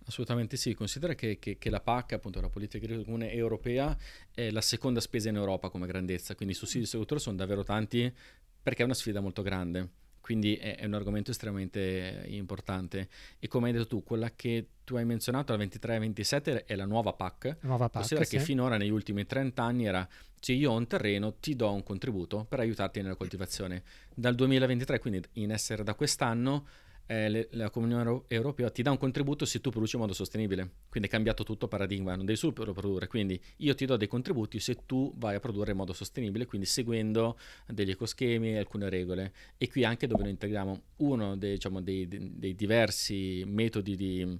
Assolutamente 0.05 0.57
sì, 0.57 0.73
considera 0.73 1.15
che, 1.15 1.39
che, 1.39 1.57
che, 1.57 1.69
la 1.69 1.79
PAC, 1.79 2.13
appunto 2.13 2.41
la 2.41 2.49
politica 2.49 2.77
agricola 2.83 3.05
comune 3.05 3.31
europea, 3.31 3.95
è 4.33 4.49
la 4.51 4.61
seconda 4.61 4.99
spesa 4.99 5.29
in 5.29 5.35
Europa 5.35 5.69
come 5.69 5.87
grandezza, 5.87 6.35
quindi 6.35 6.53
i 6.53 6.57
sussidi 6.57 6.79
di 6.79 6.85
agricoltura 6.85 7.19
sono 7.19 7.35
davvero 7.37 7.63
tanti 7.63 8.13
perché 8.61 8.81
è 8.81 8.85
una 8.85 8.93
sfida 8.93 9.19
molto 9.19 9.41
grande, 9.41 9.89
quindi 10.21 10.55
è, 10.55 10.77
è, 10.77 10.85
un 10.85 10.93
argomento 10.93 11.31
estremamente 11.31 12.23
importante. 12.27 13.09
E 13.39 13.49
come 13.49 13.67
hai 13.67 13.73
detto 13.73 13.87
tu, 13.87 14.03
quella 14.03 14.31
che 14.33 14.67
tu 14.85 14.95
hai 14.95 15.03
menzionato, 15.03 15.55
la 15.55 15.63
23-27, 15.63 16.65
è 16.65 16.75
la 16.75 16.85
nuova 16.85 17.11
PAC. 17.11 17.45
La 17.45 17.57
nuova 17.61 17.89
PAC, 17.89 17.97
Considera 17.97 18.25
sì. 18.25 18.37
che 18.37 18.43
finora 18.43 18.77
negli 18.77 18.89
ultimi 18.89 19.25
30 19.25 19.61
anni 19.61 19.85
era 19.85 20.07
se 20.39 20.53
io 20.53 20.71
ho 20.71 20.77
un 20.77 20.87
terreno 20.87 21.35
ti 21.35 21.55
do 21.55 21.71
un 21.71 21.83
contributo 21.83 22.45
per 22.47 22.59
aiutarti 22.59 23.01
nella 23.01 23.15
coltivazione. 23.15 23.83
Dal 24.13 24.35
2023, 24.35 24.99
quindi 24.99 25.21
in 25.33 25.51
essere 25.51 25.83
da 25.83 25.93
quest'anno, 25.93 26.67
eh, 27.13 27.47
la 27.51 27.69
Comunione 27.69 28.23
Europea 28.27 28.69
ti 28.71 28.81
dà 28.81 28.89
un 28.89 28.97
contributo 28.97 29.45
se 29.45 29.61
tu 29.61 29.69
produci 29.69 29.95
in 29.95 30.01
modo 30.01 30.13
sostenibile. 30.13 30.69
Quindi 30.89 31.07
è 31.07 31.11
cambiato 31.11 31.43
tutto 31.43 31.65
il 31.65 31.69
paradigma, 31.69 32.15
non 32.15 32.25
devi 32.25 32.37
solo 32.37 32.53
produrre. 32.53 33.07
Quindi 33.07 33.39
io 33.57 33.75
ti 33.75 33.85
do 33.85 33.95
dei 33.97 34.07
contributi 34.07 34.59
se 34.59 34.85
tu 34.85 35.13
vai 35.17 35.35
a 35.35 35.39
produrre 35.39 35.71
in 35.71 35.77
modo 35.77 35.93
sostenibile, 35.93 36.45
quindi 36.45 36.65
seguendo 36.65 37.37
degli 37.67 37.91
ecoschemi 37.91 38.53
e 38.53 38.57
alcune 38.57 38.89
regole. 38.89 39.33
E 39.57 39.69
qui 39.69 39.83
anche 39.83 40.07
dove 40.07 40.23
noi 40.23 40.31
integriamo 40.31 40.81
uno 40.97 41.37
dei, 41.37 41.53
diciamo, 41.53 41.81
dei, 41.81 42.07
dei 42.07 42.55
diversi 42.55 43.43
metodi 43.45 43.95
di 43.95 44.39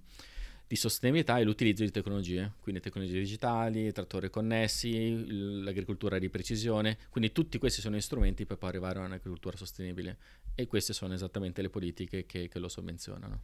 di 0.74 0.80
sostenibilità 0.80 1.38
è 1.38 1.44
l'utilizzo 1.44 1.84
di 1.84 1.92
tecnologie, 1.92 2.54
quindi 2.60 2.82
tecnologie 2.82 3.20
digitali, 3.20 3.92
trattori 3.92 4.32
connessi, 4.32 5.62
l'agricoltura 5.62 6.18
di 6.18 6.30
precisione, 6.30 6.98
quindi 7.12 7.32
tutti 7.32 7.60
questi 7.60 7.80
sono 7.80 8.00
strumenti 8.00 8.46
per 8.48 8.58
poi 8.58 8.70
arrivare 8.70 8.98
a 8.98 9.04
un'agricoltura 9.04 9.56
sostenibile 9.56 10.18
e 10.56 10.68
queste 10.68 10.94
sono 10.94 11.14
esattamente 11.14 11.62
le 11.62 11.70
politiche 11.70 12.26
che, 12.26 12.48
che 12.48 12.60
lo 12.60 12.68
sovvenzionano. 12.68 13.42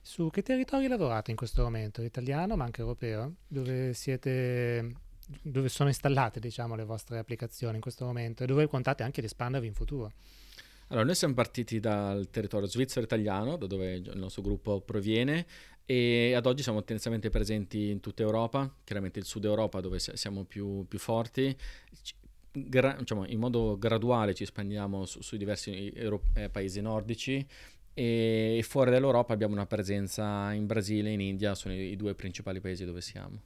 Su 0.00 0.30
che 0.30 0.42
territori 0.42 0.86
lavorate 0.86 1.30
in 1.30 1.36
questo 1.36 1.62
momento? 1.62 2.02
Italiano 2.02 2.56
ma 2.56 2.64
anche 2.64 2.80
europeo? 2.80 3.34
Dove 3.46 3.94
siete 3.94 5.10
dove 5.40 5.68
sono 5.68 5.88
installate 5.88 6.40
diciamo, 6.40 6.74
le 6.74 6.84
vostre 6.84 7.18
applicazioni 7.18 7.76
in 7.76 7.80
questo 7.80 8.04
momento 8.04 8.42
e 8.42 8.46
dove 8.46 8.66
contate 8.66 9.02
anche 9.02 9.20
di 9.20 9.26
espandervi 9.26 9.66
in 9.66 9.74
futuro? 9.74 10.12
Allora, 10.88 11.06
noi 11.06 11.14
siamo 11.14 11.32
partiti 11.32 11.80
dal 11.80 12.28
territorio 12.28 12.68
svizzero-italiano, 12.68 13.56
da 13.56 13.66
dove 13.66 13.94
il 13.94 14.12
nostro 14.14 14.42
gruppo 14.42 14.82
proviene, 14.82 15.46
e 15.86 16.34
ad 16.34 16.44
oggi 16.44 16.62
siamo 16.62 16.80
tendenzialmente 16.80 17.30
presenti 17.30 17.88
in 17.88 18.00
tutta 18.00 18.22
Europa, 18.22 18.70
chiaramente 18.84 19.18
il 19.18 19.24
sud 19.24 19.44
Europa 19.44 19.80
dove 19.80 19.98
siamo 19.98 20.44
più, 20.44 20.86
più 20.86 20.98
forti. 20.98 21.56
Gra- 22.52 22.96
diciamo, 22.98 23.26
in 23.26 23.38
modo 23.38 23.78
graduale 23.78 24.34
ci 24.34 24.42
espandiamo 24.42 25.06
su, 25.06 25.22
sui 25.22 25.38
diversi 25.38 25.90
Euro- 25.94 26.24
eh, 26.34 26.50
paesi 26.50 26.82
nordici 26.82 27.46
e 27.94 28.64
fuori 28.66 28.90
dall'Europa 28.90 29.32
abbiamo 29.32 29.54
una 29.54 29.66
presenza 29.66 30.52
in 30.52 30.66
Brasile 30.66 31.10
e 31.10 31.12
in 31.12 31.20
India, 31.20 31.54
sono 31.54 31.74
i, 31.74 31.92
i 31.92 31.96
due 31.96 32.14
principali 32.14 32.60
paesi 32.60 32.84
dove 32.84 33.00
siamo. 33.00 33.40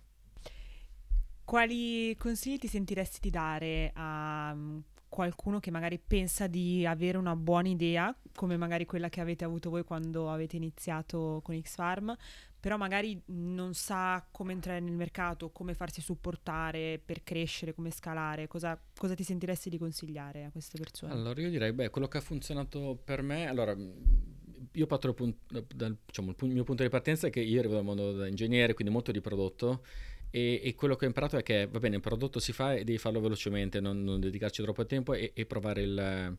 Quali 1.44 2.16
consigli 2.16 2.58
ti 2.58 2.66
sentiresti 2.66 3.18
di 3.20 3.30
dare 3.30 3.92
a 3.94 4.56
qualcuno 5.08 5.60
che 5.60 5.70
magari 5.70 5.98
pensa 5.98 6.46
di 6.46 6.84
avere 6.84 7.16
una 7.16 7.36
buona 7.36 7.68
idea, 7.68 8.14
come 8.34 8.56
magari 8.56 8.84
quella 8.84 9.08
che 9.08 9.20
avete 9.20 9.44
avuto 9.44 9.70
voi 9.70 9.84
quando 9.84 10.30
avete 10.30 10.56
iniziato 10.56 11.40
con 11.42 11.58
X-Farm, 11.60 12.14
però 12.66 12.78
magari 12.78 13.22
non 13.26 13.74
sa 13.74 14.26
come 14.32 14.52
entrare 14.52 14.80
nel 14.80 14.96
mercato, 14.96 15.50
come 15.50 15.72
farsi 15.72 16.00
supportare 16.00 16.98
per 16.98 17.22
crescere, 17.22 17.72
come 17.72 17.92
scalare, 17.92 18.48
cosa, 18.48 18.76
cosa 18.98 19.14
ti 19.14 19.22
sentiresti 19.22 19.70
di 19.70 19.78
consigliare 19.78 20.46
a 20.46 20.50
queste 20.50 20.76
persone? 20.76 21.12
Allora 21.12 21.40
io 21.40 21.48
direi, 21.48 21.72
beh, 21.72 21.90
quello 21.90 22.08
che 22.08 22.18
ha 22.18 22.20
funzionato 22.20 22.98
per 23.04 23.22
me, 23.22 23.46
allora 23.46 23.72
io 24.72 24.86
parto 24.88 25.14
dal, 25.46 25.64
dal 25.76 25.96
diciamo, 26.04 26.34
il 26.40 26.48
mio 26.48 26.64
punto 26.64 26.82
di 26.82 26.88
partenza 26.88 27.28
è 27.28 27.30
che 27.30 27.38
io 27.38 27.60
arrivo 27.60 27.74
dal 27.74 27.84
mondo 27.84 28.10
da 28.10 28.26
ingegnere, 28.26 28.74
quindi 28.74 28.92
molto 28.92 29.12
di 29.12 29.20
prodotto 29.20 29.84
e, 30.30 30.60
e, 30.64 30.74
quello 30.74 30.96
che 30.96 31.04
ho 31.04 31.08
imparato 31.08 31.36
è 31.36 31.44
che 31.44 31.68
va 31.70 31.78
bene, 31.78 31.94
il 31.94 32.02
prodotto 32.02 32.40
si 32.40 32.52
fa 32.52 32.74
e 32.74 32.82
devi 32.82 32.98
farlo 32.98 33.20
velocemente, 33.20 33.78
non, 33.78 34.02
non 34.02 34.18
dedicarci 34.18 34.60
troppo 34.62 34.84
tempo 34.86 35.14
e, 35.14 35.30
e 35.36 35.46
provare 35.46 35.82
il, 35.82 36.36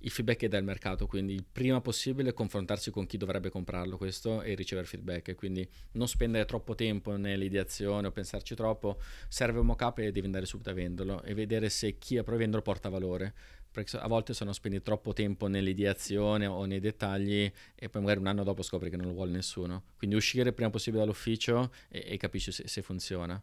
il, 0.00 0.10
feedback 0.10 0.46
dà 0.46 0.58
il 0.58 0.64
mercato. 0.64 1.06
Quindi 1.06 1.34
il 1.34 1.44
prima 1.50 1.80
possibile 1.80 2.32
confrontarsi 2.32 2.90
con 2.90 3.06
chi 3.06 3.16
dovrebbe 3.16 3.50
comprarlo 3.50 3.96
questo 3.96 4.42
e 4.42 4.54
ricevere 4.54 4.86
feedback. 4.86 5.34
Quindi 5.34 5.68
non 5.92 6.08
spendere 6.08 6.44
troppo 6.44 6.74
tempo 6.74 7.16
nell'ideazione 7.16 8.06
o 8.06 8.10
pensarci 8.10 8.54
troppo. 8.54 9.00
Serve 9.28 9.58
un 9.60 9.66
mock-up 9.66 9.98
e 9.98 10.12
devi 10.12 10.26
andare 10.26 10.46
subito 10.46 10.70
a 10.70 10.74
venderlo 10.74 11.22
e 11.22 11.34
vedere 11.34 11.68
se 11.68 11.98
chi 11.98 12.16
approva 12.16 12.36
a 12.36 12.40
venderlo 12.40 12.62
porta 12.62 12.88
valore 12.88 13.34
perché 13.70 13.96
a 13.96 14.08
volte 14.08 14.34
sono 14.34 14.52
spendi 14.52 14.82
troppo 14.82 15.12
tempo 15.12 15.46
nell'ideazione 15.46 16.46
o 16.46 16.64
nei 16.64 16.80
dettagli 16.80 17.50
e 17.74 17.88
poi 17.88 18.00
magari 18.00 18.20
un 18.20 18.26
anno 18.26 18.42
dopo 18.42 18.62
scopri 18.62 18.90
che 18.90 18.96
non 18.96 19.06
lo 19.06 19.12
vuole 19.12 19.30
nessuno. 19.30 19.84
Quindi 19.96 20.16
uscire 20.16 20.52
prima 20.52 20.70
possibile 20.70 21.02
dall'ufficio 21.02 21.70
e, 21.88 22.04
e 22.08 22.16
capisci 22.16 22.50
se, 22.50 22.66
se, 22.66 22.82
funziona. 22.82 23.40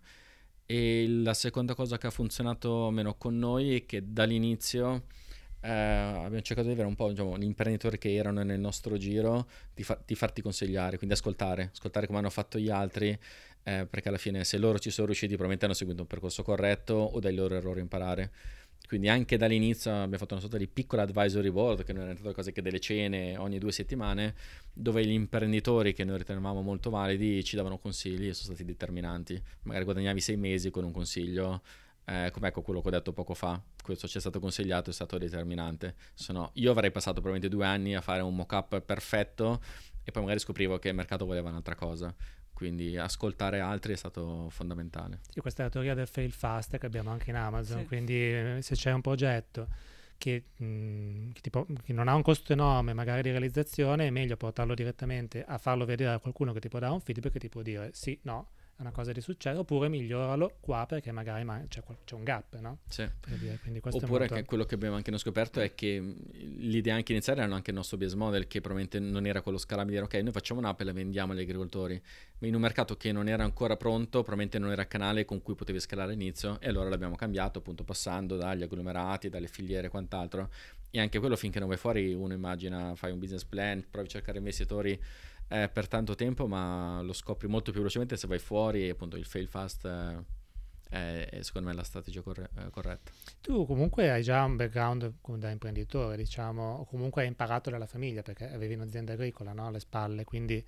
E 0.65 1.08
la 1.08 1.34
seconda 1.34 1.76
cosa 1.76 1.98
che 1.98 2.08
ha 2.08 2.12
funzionato 2.12 2.89
meno 2.89 3.15
con 3.15 3.38
noi 3.38 3.76
è 3.76 3.86
che 3.86 4.02
dall'inizio 4.04 5.06
eh, 5.65 5.71
abbiamo 5.71 6.41
cercato 6.41 6.67
di 6.67 6.73
avere 6.73 6.88
un 6.88 6.95
po' 6.95 7.10
diciamo, 7.10 7.38
gli 7.38 7.43
imprenditori 7.43 7.97
che 7.97 8.13
erano 8.13 8.43
nel 8.43 8.60
nostro 8.60 8.97
giro, 8.97 9.47
di, 9.73 9.84
fa- 9.84 9.99
di 10.06 10.13
farti 10.13 10.41
consigliare, 10.43 10.97
quindi 10.97 11.15
ascoltare, 11.15 11.71
ascoltare 11.73 12.06
come 12.06 12.19
hanno 12.19 12.30
fatto 12.30 12.60
gli 12.60 12.69
altri, 12.69 13.17
eh, 13.63 13.88
perché 13.89 14.10
alla 14.10 14.19
fine 14.19 14.43
se 14.43 14.60
loro 14.60 14.78
ci 14.78 14.91
sono 14.91 15.08
riusciti 15.08 15.36
probabilmente 15.36 15.65
hanno 15.65 15.73
seguito 15.73 16.01
un 16.01 16.08
percorso 16.08 16.43
corretto 16.43 16.93
o 16.93 17.19
dai 17.19 17.34
loro 17.34 17.56
errori 17.56 17.80
imparare. 17.80 18.32
Quindi 18.88 19.10
anche 19.10 19.38
dall'inizio 19.38 19.91
abbiamo 19.91 20.17
fatto 20.17 20.34
una 20.34 20.41
sorta 20.41 20.58
di 20.58 20.67
piccola 20.67 21.01
advisory 21.01 21.49
board, 21.49 21.84
che 21.84 21.91
non 21.91 22.04
erano 22.04 22.17
tutte 22.17 22.34
cose 22.34 22.51
che 22.51 22.62
delle 22.62 22.80
cene 22.80 23.36
ogni 23.36 23.58
due 23.58 23.71
settimane, 23.71 24.36
dove 24.71 25.04
gli 25.04 25.12
imprenditori 25.12 25.93
che 25.93 26.04
noi 26.04 26.19
ritenevamo 26.19 26.62
molto 26.62 26.91
validi 26.91 27.43
ci 27.43 27.56
davano 27.56 27.80
consigli 27.80 28.28
e 28.28 28.34
sono 28.34 28.54
stati 28.54 28.63
determinanti. 28.63 29.41
Magari 29.63 29.86
guadagnavi 29.86 30.21
sei 30.21 30.38
mesi 30.38 30.69
con 30.69 30.84
un 30.84 30.91
consiglio, 30.91 31.63
eh, 32.06 32.30
come 32.32 32.48
ecco 32.48 32.62
quello 32.62 32.82
che 32.82 32.88
ho 32.88 32.91
detto 32.91 33.13
poco 33.13 33.34
fa, 33.34 33.62
questo 33.82 34.08
ci 34.08 34.18
è 34.18 34.22
stato 34.22 34.39
consigliato, 34.39 34.89
è 34.89 34.94
stato 34.94 35.18
determinante. 35.18 35.96
Sono, 36.13 36.52
io 36.54 36.72
avrei 36.72 36.91
passato 36.91 37.22
probabilmente 37.22 37.56
due 37.56 37.65
anni 37.65 37.96
a 37.96 38.02
fare 38.02 38.22
un 38.22 38.36
mock-up 38.36 38.80
perfetto 38.82 39.62
e 40.04 40.12
poi 40.12 40.22
magari 40.22 40.39
scoprivo 40.39 40.78
che 40.78 40.89
il 40.89 40.96
mercato 40.96 41.26
voleva 41.26 41.50
un'altra 41.50 41.76
cosa 41.76 42.13
quindi 42.56 42.98
ascoltare 42.98 43.60
altri 43.60 43.91
è 43.91 43.96
stato 43.98 44.48
fondamentale. 44.50 45.20
Sì, 45.30 45.41
questa 45.41 45.62
è 45.62 45.65
la 45.65 45.72
teoria 45.72 45.94
del 45.94 46.08
fail 46.08 46.32
fast 46.32 46.78
che 46.78 46.86
abbiamo 46.86 47.12
anche 47.12 47.30
in 47.30 47.36
Amazon, 47.36 47.82
sì. 47.82 47.86
quindi 47.86 48.13
eh, 48.15 48.60
se 48.62 48.76
c'è 48.76 48.94
un 48.94 49.02
progetto 49.02 49.68
che, 50.18 50.46
mh, 50.56 50.65
mm, 50.65 51.32
che, 51.34 51.41
tipo, 51.41 51.68
che, 51.84 51.91
non 51.91 52.08
ha 52.08 52.15
un 52.15 52.22
costo 52.22 52.54
enorme 52.54 52.94
magari 52.94 53.24
di 53.24 53.32
realizzazione, 53.32 54.08
è 54.08 54.10
meglio 54.10 54.38
portarlo 54.38 54.74
direttamente 54.74 55.44
a 55.44 55.58
farlo 55.58 55.84
vedere 55.84 56.13
a 56.13 56.20
qualcuno 56.20 56.54
che 56.54 56.62
ti 56.62 56.70
può 56.70 56.80
dare 56.80 56.94
un 56.94 57.02
feedback 57.02 57.34
che 57.34 57.39
ti 57.39 57.50
può 57.50 57.62
dire 57.62 57.89
sì, 57.91 58.18
no, 58.22 58.52
è 58.78 58.82
una 58.82 58.92
cosa 58.92 59.14
di 59.14 59.22
successo, 59.22 59.62
oppure 59.62 59.88
miglioralo 59.88 60.58
qua 60.60 60.86
perché 60.86 61.10
magari 61.14 61.46
ma- 61.46 61.64
c'è, 61.70 61.82
c'è, 62.04 62.14
un 62.14 62.24
gap, 62.26 62.60
no? 62.60 62.80
Sì. 62.90 63.10
Dire, 63.40 63.58
oppure 63.90 64.28
molto... 64.28 64.44
quello 64.44 64.66
che 64.66 64.76
abbiamo 64.76 64.98
anche 64.98 65.12
noi 65.12 65.20
scoperto 65.20 65.62
è 65.62 65.74
che 65.74 65.98
l'idea 66.58 66.96
anche 66.96 67.14
iniziale 67.14 67.42
era 67.42 67.56
anche 67.56 67.70
il 67.70 67.76
nostro 67.78 67.96
business 67.96 68.20
model 68.20 68.48
che 68.48 68.60
probabilmente 68.60 69.00
non 69.00 69.26
era 69.26 69.42
quello 69.42 69.58
scalabile, 69.58 70.02
ok, 70.02 70.16
noi 70.16 70.34
facciamo 70.34 70.60
un'app 70.60 70.82
e 70.82 70.84
la 70.84 70.92
vendiamo 70.92 71.32
agli 71.32 71.40
agricoltori, 71.40 72.02
ma 72.40 72.48
in 72.48 72.56
un 72.56 72.62
mercato 72.62 72.98
che 72.98 73.14
non 73.14 73.30
era 73.30 73.46
ancora 73.46 73.78
pronto, 73.78 74.20
probabilmente 74.20 74.60
non 74.60 74.72
era 74.72 74.82
il 74.82 74.88
canale 74.90 75.24
con 75.24 75.42
cui 75.42 75.56
potevi 75.56 75.80
scalare 75.80 76.12
all'inizio 76.12 76.60
e 76.60 76.68
allora 76.68 76.90
l'abbiamo 76.90 77.16
cambiato 77.16 77.60
appunto 77.60 77.86
passando 77.86 78.36
dagli 78.36 78.64
agglomerati, 78.64 79.30
dalle 79.30 79.48
filiere 79.48 79.88
e 79.88 79.90
quant'altro 79.90 80.50
e 80.96 81.00
anche 81.00 81.20
quello 81.20 81.36
finché 81.36 81.60
non 81.60 81.68
vai 81.68 81.78
fuori 81.78 82.14
uno 82.14 82.34
immagina, 82.34 82.96
fai 82.96 83.12
un 83.12 83.20
business 83.20 83.44
plan, 83.44 83.86
provi 83.90 84.08
a 84.08 84.10
cercare 84.10 84.38
investitori 84.38 85.00
eh, 85.48 85.70
per 85.70 85.88
tanto 85.88 86.16
tempo, 86.16 86.48
ma 86.48 87.02
lo 87.02 87.14
scopri 87.14 87.48
molto 87.48 87.72
più 87.72 87.80
velocemente 87.80 88.18
se 88.18 88.28
vai 88.28 88.40
fuori 88.40 88.88
e 88.88 88.92
appunto 88.92 89.16
il 89.16 89.26
fail 89.26 89.48
fast 89.48 89.86
eh, 89.86 90.24
è, 90.90 91.28
è, 91.30 91.42
secondo 91.42 91.70
me 91.70 91.76
la 91.76 91.84
strategia 91.84 92.22
corre- 92.22 92.50
eh, 92.58 92.70
corretta. 92.70 93.12
Tu 93.42 93.66
comunque 93.66 94.10
hai 94.12 94.24
già 94.24 94.44
un 94.44 94.56
background 94.56 95.14
da 95.38 95.50
imprenditore, 95.50 96.18
diciamo, 96.18 96.78
o 96.78 96.86
comunque 96.86 97.24
hai 97.24 97.28
imparato 97.28 97.70
dalla 97.70 97.88
famiglia 97.88 98.22
perché 98.22 98.52
avevi 98.52 98.76
un'azienda 98.76 99.14
agricola 99.14 99.54
no? 99.54 99.68
alle 99.68 99.80
spalle, 99.80 100.24
quindi 100.24 100.64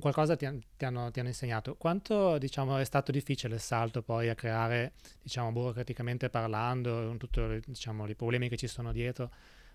qualcosa 0.00 0.36
ti, 0.36 0.46
ti, 0.76 0.84
hanno, 0.84 1.10
ti, 1.10 1.20
hanno, 1.20 1.28
insegnato. 1.28 1.76
Quanto 1.76 2.38
diciamo, 2.38 2.78
è 2.78 2.84
stato 2.84 3.12
difficile 3.12 3.54
il 3.54 3.60
salto 3.60 4.02
poi 4.02 4.28
a 4.28 4.34
creare, 4.34 4.92
diciamo, 5.22 5.52
burocraticamente 5.52 6.30
parlando, 6.30 7.06
con 7.06 7.18
tutti 7.18 7.40
diciamo, 7.64 8.06
i 8.08 8.14
problemi 8.14 8.48
che 8.48 8.56
ci 8.56 8.66
sono 8.66 8.92
dietro, 8.92 9.30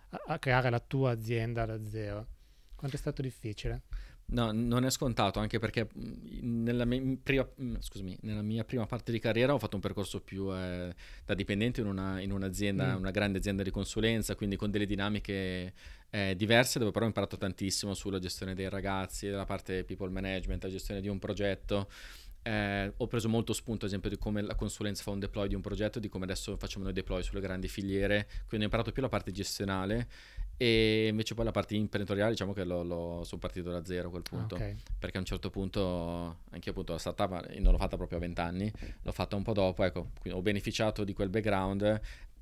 a, 0.10 0.34
a 0.34 0.40
creare 0.40 0.70
la 0.70 0.80
tua 0.80 1.12
azienda 1.12 1.66
da 1.66 1.84
zero? 1.86 2.28
Quanto 2.76 2.96
è 2.96 3.00
stato 3.00 3.22
difficile? 3.22 3.84
No, 4.32 4.52
non 4.52 4.86
è 4.86 4.92
scontato, 4.92 5.40
anche 5.40 5.58
perché 5.58 5.90
nella 6.42 6.86
mia, 6.86 7.02
prima, 7.22 7.48
scusami, 7.80 8.16
nella 8.22 8.44
mia 8.44 8.64
prima 8.64 8.86
parte 8.86 9.12
di 9.12 9.18
carriera 9.18 9.54
ho 9.54 9.58
fatto 9.58 9.76
un 9.76 9.82
percorso 9.82 10.22
più 10.22 10.54
eh, 10.54 10.94
da 11.26 11.34
dipendente 11.34 11.82
in, 11.82 11.88
una, 11.88 12.22
in 12.22 12.32
un'azienda, 12.32 12.96
mm. 12.96 13.00
una 13.00 13.12
grande 13.12 13.40
azienda 13.40 13.64
di 13.64 13.72
consulenza, 13.72 14.36
quindi 14.36 14.56
con 14.56 14.70
delle 14.70 14.86
dinamiche 14.86 15.74
eh, 16.12 16.36
diverse, 16.36 16.78
dove 16.78 16.92
però 16.92 17.06
ho 17.06 17.08
imparato 17.08 17.38
tantissimo 17.38 17.96
sulla 17.96 18.20
gestione 18.20 18.54
dei 18.54 18.70
ragazzi, 18.70 19.28
della 19.28 19.46
parte 19.46 19.84
people 19.84 20.10
management, 20.10 20.64
la 20.64 20.70
gestione 20.70 21.02
di 21.02 21.08
un 21.08 21.18
progetto. 21.18 21.90
Eh, 22.44 22.94
ho 22.96 23.08
preso 23.08 23.30
molto 23.30 23.52
spunto, 23.54 23.86
ad 23.86 23.92
esempio, 23.92 24.12
di 24.12 24.18
come 24.18 24.44
la 24.44 24.56
consulenza 24.56 25.02
fa 25.02 25.10
un 25.10 25.20
deploy 25.20 25.48
di 25.48 25.56
un 25.56 25.62
progetto, 25.62 25.98
di 25.98 26.08
come 26.08 26.26
adesso 26.26 26.56
facciamo 26.56 26.84
noi 26.84 26.94
deploy 26.94 27.24
sulle 27.24 27.42
grandi 27.42 27.68
filiere, 27.68 28.28
quindi 28.48 28.62
ho 28.62 28.70
imparato 28.70 28.92
più 28.92 29.02
la 29.02 29.10
parte 29.10 29.32
gestionale 29.32 30.08
e 30.62 31.08
invece 31.08 31.36
poi 31.36 31.46
la 31.46 31.52
parte 31.52 31.74
imprenditoriale, 31.76 32.32
diciamo 32.32 32.52
che 32.52 32.66
lo, 32.66 32.84
lo 32.84 33.24
sono 33.24 33.40
partito 33.40 33.72
da 33.72 33.86
zero 33.86 34.10
a 34.10 34.12
quel 34.12 34.24
punto. 34.24 34.56
Okay. 34.56 34.76
Perché 35.00 35.16
a 35.16 35.22
un 35.22 35.26
certo 35.26 35.50
punto, 35.50 36.40
anche 36.50 36.72
appunto 36.72 36.92
la 36.92 37.00
startup 37.00 37.48
non 37.60 37.72
l'ho 37.72 37.78
fatta 37.78 37.96
proprio 37.96 38.18
a 38.18 38.22
vent'anni, 38.22 38.70
l'ho 39.02 39.12
fatta 39.14 39.38
un 39.38 39.44
po' 39.44 39.54
dopo, 39.54 39.86
ecco, 39.86 40.10
ho 40.30 40.42
beneficiato 40.42 41.06
di 41.06 41.14
quel 41.14 41.30
background, 41.30 42.02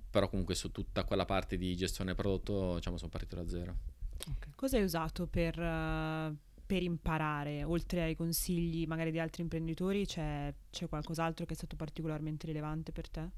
però 0.09 0.29
comunque 0.29 0.55
su 0.55 0.71
tutta 0.71 1.03
quella 1.03 1.25
parte 1.25 1.57
di 1.57 1.75
gestione 1.75 2.15
prodotto, 2.15 2.77
diciamo, 2.77 2.97
sono 2.97 3.11
partito 3.11 3.35
da 3.35 3.47
zero. 3.47 3.75
Okay. 4.17 4.51
Cosa 4.55 4.77
hai 4.77 4.83
usato 4.83 5.27
per, 5.27 5.59
uh, 5.59 6.35
per, 6.65 6.81
imparare? 6.81 7.63
Oltre 7.65 8.01
ai 8.01 8.15
consigli 8.15 8.87
magari 8.87 9.11
di 9.11 9.19
altri 9.19 9.43
imprenditori, 9.43 10.07
c'è, 10.07 10.51
c'è 10.71 10.89
qualcos'altro 10.89 11.45
che 11.45 11.53
è 11.53 11.55
stato 11.55 11.75
particolarmente 11.75 12.47
rilevante 12.47 12.91
per 12.91 13.09
te? 13.09 13.29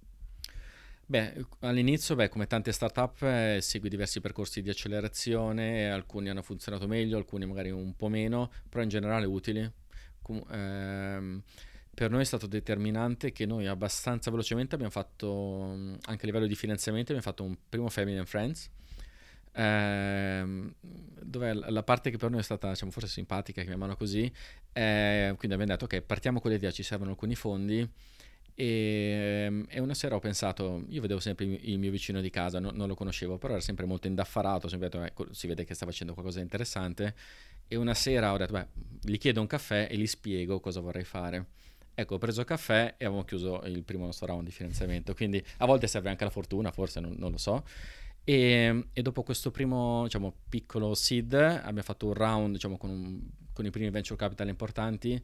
Beh, 1.11 1.33
all'inizio, 1.61 2.13
beh, 2.13 2.29
come 2.29 2.45
tante 2.45 2.71
startup, 2.71 3.19
eh, 3.23 3.57
segui 3.61 3.89
diversi 3.89 4.21
percorsi 4.21 4.61
di 4.61 4.69
accelerazione, 4.69 5.89
alcuni 5.89 6.29
hanno 6.29 6.43
funzionato 6.43 6.85
meglio, 6.87 7.17
alcuni 7.17 7.47
magari 7.47 7.71
un 7.71 7.95
po' 7.95 8.09
meno, 8.09 8.51
però 8.69 8.83
in 8.83 8.89
generale 8.89 9.25
utili. 9.25 9.67
Com- 10.21 10.43
ehm, 10.51 11.41
per 11.95 12.11
noi 12.11 12.21
è 12.21 12.25
stato 12.25 12.45
determinante 12.45 13.31
che 13.31 13.47
noi 13.47 13.65
abbastanza 13.65 14.29
velocemente 14.29 14.75
abbiamo 14.75 14.91
fatto, 14.91 15.71
anche 16.05 16.21
a 16.21 16.25
livello 16.25 16.45
di 16.45 16.55
finanziamento, 16.55 17.11
abbiamo 17.11 17.27
fatto 17.27 17.43
un 17.43 17.57
primo 17.67 17.89
Family 17.89 18.17
and 18.17 18.27
Friends, 18.27 18.69
ehm, 19.53 20.73
dove 21.23 21.53
la 21.53 21.83
parte 21.83 22.11
che 22.11 22.17
per 22.17 22.29
noi 22.29 22.39
è 22.41 22.43
stata 22.43 22.69
diciamo, 22.69 22.91
forse 22.91 23.07
simpatica, 23.09 23.61
chiamiamola 23.61 23.95
così, 23.95 24.31
eh, 24.73 25.33
quindi 25.37 25.55
abbiamo 25.57 25.65
detto 25.65 25.85
ok, 25.85 26.01
partiamo 26.01 26.39
con 26.39 26.51
l'idea, 26.51 26.69
ci 26.71 26.83
servono 26.83 27.11
alcuni 27.11 27.35
fondi, 27.35 27.87
e, 28.59 29.45
ehm, 29.45 29.65
e, 29.69 29.79
una 29.79 29.93
sera 29.93 30.15
ho 30.15 30.19
pensato, 30.19 30.83
io 30.89 30.99
vedevo 30.99 31.21
sempre 31.21 31.45
il 31.45 31.79
mio 31.79 31.91
vicino 31.91 32.19
di 32.19 32.29
casa, 32.29 32.59
no, 32.59 32.71
non 32.73 32.89
lo 32.89 32.93
conoscevo, 32.93 33.37
però 33.37 33.53
era 33.53 33.61
sempre 33.61 33.85
molto 33.85 34.07
indaffarato, 34.07 34.67
sempre 34.67 34.89
detto, 34.89 35.01
ecco, 35.01 35.33
si 35.33 35.47
vede 35.47 35.63
che 35.63 35.73
sta 35.73 35.85
facendo 35.85 36.11
qualcosa 36.11 36.39
di 36.39 36.43
interessante. 36.43 37.15
E 37.69 37.77
una 37.77 37.93
sera 37.93 38.33
ho 38.33 38.37
detto, 38.37 38.51
beh, 38.51 38.67
gli 39.01 39.17
chiedo 39.17 39.39
un 39.39 39.47
caffè 39.47 39.87
e 39.89 39.95
gli 39.95 40.07
spiego 40.07 40.59
cosa 40.59 40.81
vorrei 40.81 41.05
fare. 41.05 41.45
Ecco, 41.93 42.15
ho 42.15 42.17
preso 42.17 42.43
caffè 42.43 42.95
e 42.97 43.05
avevamo 43.05 43.23
chiuso 43.23 43.61
il 43.63 43.81
primo 43.83 44.03
nostro 44.03 44.25
round 44.25 44.43
di 44.43 44.51
finanziamento, 44.51 45.13
quindi 45.13 45.41
a 45.59 45.65
volte 45.65 45.87
serve 45.87 46.09
anche 46.09 46.25
la 46.25 46.29
fortuna, 46.29 46.71
forse 46.71 46.99
non, 46.99 47.15
non 47.17 47.31
lo 47.31 47.37
so. 47.37 47.63
E, 48.25 48.87
e, 48.91 49.01
dopo 49.01 49.23
questo 49.23 49.51
primo 49.51 50.03
diciamo, 50.03 50.33
piccolo 50.49 50.93
seed 50.95 51.33
abbiamo 51.33 51.81
fatto 51.81 52.07
un 52.07 52.13
round 52.13 52.53
diciamo, 52.55 52.77
con, 52.77 52.89
un, 52.89 53.21
con 53.53 53.65
i 53.65 53.69
primi 53.69 53.89
venture 53.89 54.19
capital 54.19 54.49
importanti 54.49 55.21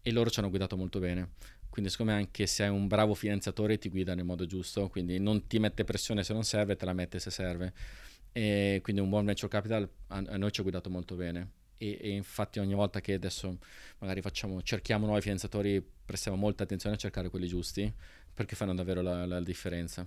e 0.00 0.12
loro 0.12 0.30
ci 0.30 0.38
hanno 0.38 0.48
guidato 0.48 0.76
molto 0.76 0.98
bene. 0.98 1.32
Quindi 1.70 1.90
secondo 1.90 2.12
me 2.12 2.18
anche 2.18 2.46
se 2.46 2.64
hai 2.64 2.70
un 2.70 2.86
bravo 2.88 3.14
finanziatore 3.14 3.78
ti 3.78 3.88
guida 3.88 4.14
nel 4.14 4.24
modo 4.24 4.46
giusto, 4.46 4.88
quindi 4.88 5.18
non 5.18 5.46
ti 5.46 5.58
mette 5.58 5.84
pressione 5.84 6.24
se 6.24 6.32
non 6.32 6.44
serve, 6.44 6.76
te 6.76 6.84
la 6.84 6.92
mette 6.92 7.18
se 7.18 7.30
serve. 7.30 7.72
E 8.32 8.80
quindi 8.82 9.00
un 9.00 9.08
buon 9.08 9.24
venture 9.24 9.48
capital 9.48 9.88
a, 10.08 10.16
a 10.26 10.36
noi 10.36 10.50
ci 10.50 10.60
ha 10.60 10.62
guidato 10.62 10.90
molto 10.90 11.14
bene. 11.14 11.50
E, 11.78 11.98
e, 12.00 12.10
infatti 12.10 12.58
ogni 12.58 12.74
volta 12.74 13.00
che 13.00 13.14
adesso 13.14 13.58
magari 13.98 14.20
facciamo, 14.20 14.60
cerchiamo 14.62 15.06
nuovi 15.06 15.20
finanziatori, 15.20 15.84
prestiamo 16.04 16.36
molta 16.36 16.64
attenzione 16.64 16.96
a 16.96 16.98
cercare 16.98 17.30
quelli 17.30 17.46
giusti, 17.46 17.92
perché 18.34 18.56
fanno 18.56 18.74
davvero 18.74 19.00
la, 19.00 19.24
la 19.26 19.40
differenza. 19.40 20.06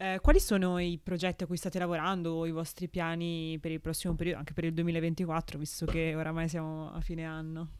Eh, 0.00 0.20
quali 0.22 0.38
sono 0.38 0.78
i 0.78 1.00
progetti 1.02 1.42
a 1.42 1.46
cui 1.46 1.56
state 1.56 1.78
lavorando 1.78 2.34
o 2.34 2.46
i 2.46 2.52
vostri 2.52 2.88
piani 2.88 3.58
per 3.60 3.72
il 3.72 3.80
prossimo 3.80 4.14
periodo, 4.14 4.38
anche 4.38 4.52
per 4.52 4.64
il 4.64 4.72
2024, 4.72 5.58
visto 5.58 5.86
che 5.86 6.14
oramai 6.14 6.48
siamo 6.48 6.92
a 6.92 7.00
fine 7.00 7.24
anno? 7.24 7.70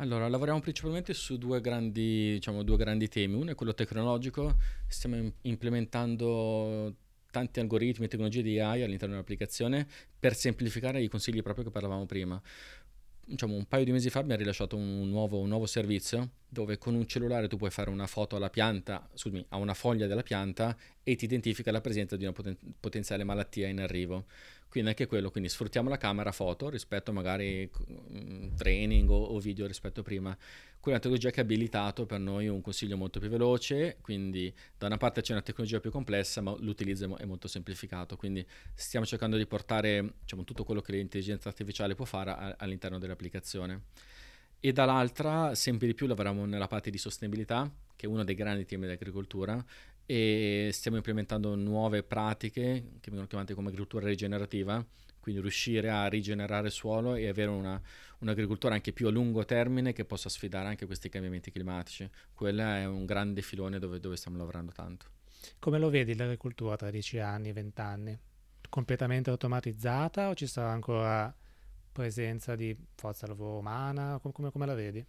Allora, 0.00 0.28
lavoriamo 0.28 0.60
principalmente 0.60 1.12
su 1.12 1.36
due 1.36 1.60
grandi, 1.60 2.32
diciamo, 2.32 2.62
due 2.62 2.78
grandi 2.78 3.06
temi. 3.08 3.34
Uno 3.34 3.50
è 3.50 3.54
quello 3.54 3.74
tecnologico, 3.74 4.56
stiamo 4.88 5.30
implementando 5.42 6.94
tanti 7.30 7.60
algoritmi 7.60 8.06
e 8.06 8.08
tecnologie 8.08 8.40
di 8.40 8.58
AI 8.58 8.82
all'interno 8.82 9.14
dell'applicazione 9.14 9.86
per 10.18 10.34
semplificare 10.34 11.02
i 11.02 11.08
consigli 11.08 11.42
proprio 11.42 11.66
che 11.66 11.70
parlavamo 11.70 12.06
prima. 12.06 12.40
Diciamo, 13.26 13.54
un 13.54 13.66
paio 13.66 13.84
di 13.84 13.92
mesi 13.92 14.08
fa 14.08 14.20
abbiamo 14.20 14.40
rilasciato 14.40 14.74
un 14.74 15.06
nuovo, 15.10 15.38
un 15.38 15.48
nuovo, 15.48 15.66
servizio 15.66 16.30
dove 16.48 16.78
con 16.78 16.94
un 16.94 17.06
cellulare 17.06 17.46
tu 17.46 17.58
puoi 17.58 17.70
fare 17.70 17.90
una 17.90 18.06
foto 18.06 18.36
alla 18.36 18.48
pianta, 18.48 19.06
scusami, 19.12 19.44
a 19.50 19.58
una 19.58 19.74
foglia 19.74 20.06
della 20.06 20.22
pianta 20.22 20.74
e 21.02 21.14
ti 21.14 21.26
identifica 21.26 21.70
la 21.70 21.82
presenza 21.82 22.16
di 22.16 22.24
una 22.24 22.32
poten- 22.32 22.56
potenziale 22.80 23.22
malattia 23.22 23.68
in 23.68 23.80
arrivo. 23.80 24.24
Quindi 24.70 24.90
anche 24.90 25.08
quello, 25.08 25.32
quindi 25.32 25.48
sfruttiamo 25.48 25.88
la 25.88 25.96
camera 25.96 26.30
foto 26.30 26.68
rispetto 26.68 27.12
magari 27.12 27.68
mm, 27.90 28.54
training 28.54 29.10
o, 29.10 29.20
o, 29.20 29.38
video 29.40 29.66
rispetto 29.66 30.00
a 30.00 30.02
prima. 30.04 30.36
Quella 30.78 31.00
tecnologia 31.00 31.30
che 31.30 31.40
ha 31.40 31.42
abilitato 31.42 32.06
per 32.06 32.20
noi 32.20 32.46
un 32.46 32.60
consiglio 32.60 32.96
molto 32.96 33.18
più 33.18 33.28
veloce, 33.28 33.96
quindi 34.00 34.54
da 34.78 34.86
una 34.86 34.96
parte 34.96 35.22
c'è 35.22 35.32
una 35.32 35.42
tecnologia 35.42 35.80
più 35.80 35.90
complessa, 35.90 36.40
ma 36.40 36.54
l'utilizzo 36.60 37.18
è 37.18 37.24
molto 37.24 37.48
semplificato, 37.48 38.16
quindi 38.16 38.46
stiamo 38.72 39.04
cercando 39.04 39.36
di 39.36 39.44
portare 39.44 40.14
diciamo, 40.20 40.44
tutto 40.44 40.62
quello 40.62 40.80
che 40.80 40.92
l'intelligenza 40.92 41.48
artificiale 41.48 41.96
può 41.96 42.04
fare 42.04 42.30
a, 42.30 42.54
all'interno 42.56 43.00
dell'applicazione. 43.00 43.82
E 44.60 44.72
dall'altra, 44.72 45.54
sempre 45.56 45.88
di 45.88 45.94
più 45.94 46.06
lavoriamo 46.06 46.44
nella 46.44 46.68
parte 46.68 46.90
di 46.90 46.98
sostenibilità, 46.98 47.68
che 47.96 48.06
è 48.06 48.08
uno 48.08 48.24
dei 48.24 48.34
grandi 48.34 48.64
temi 48.66 48.86
dell'agricoltura, 48.86 49.62
e 50.10 50.70
stiamo 50.72 50.96
implementando 50.96 51.54
nuove 51.54 52.02
pratiche 52.02 52.82
che 52.98 53.10
vengono 53.10 53.28
chiamate 53.28 53.54
come 53.54 53.68
agricoltura 53.68 54.08
rigenerativa, 54.08 54.84
quindi 55.20 55.40
riuscire 55.40 55.88
a 55.88 56.08
rigenerare 56.08 56.68
suolo 56.68 57.14
e 57.14 57.28
avere 57.28 57.50
una, 57.50 57.80
un'agricoltura 58.18 58.74
anche 58.74 58.92
più 58.92 59.06
a 59.06 59.12
lungo 59.12 59.44
termine 59.44 59.92
che 59.92 60.04
possa 60.04 60.28
sfidare 60.28 60.66
anche 60.66 60.86
questi 60.86 61.08
cambiamenti 61.08 61.52
climatici. 61.52 62.10
Quello 62.34 62.60
è 62.60 62.86
un 62.86 63.04
grande 63.04 63.40
filone 63.40 63.78
dove, 63.78 64.00
dove 64.00 64.16
stiamo 64.16 64.36
lavorando 64.36 64.72
tanto. 64.72 65.06
Come 65.60 65.78
lo 65.78 65.90
vedi 65.90 66.16
l'agricoltura 66.16 66.74
tra 66.74 66.90
10 66.90 67.18
anni, 67.20 67.52
20 67.52 67.80
anni? 67.80 68.18
Completamente 68.68 69.30
automatizzata 69.30 70.28
o 70.28 70.34
ci 70.34 70.48
sarà 70.48 70.72
ancora 70.72 71.32
presenza 71.92 72.56
di 72.56 72.76
forza 72.96 73.28
lavoro 73.28 73.58
umana? 73.58 74.18
Come, 74.20 74.50
come 74.50 74.66
la 74.66 74.74
vedi? 74.74 75.06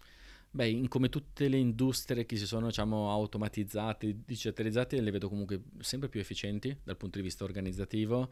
Beh, 0.54 0.68
in, 0.68 0.90
come 0.90 1.08
tutte 1.08 1.48
le 1.48 1.56
industrie 1.56 2.26
che 2.26 2.36
si 2.36 2.46
sono 2.46 2.68
diciamo, 2.68 3.10
automatizzate, 3.10 4.18
digitalizzate, 4.26 5.00
le 5.00 5.10
vedo 5.12 5.30
comunque 5.30 5.62
sempre 5.80 6.10
più 6.10 6.20
efficienti 6.20 6.78
dal 6.84 6.98
punto 6.98 7.18
di 7.20 7.24
vista 7.24 7.46
organizzativo. 7.46 8.30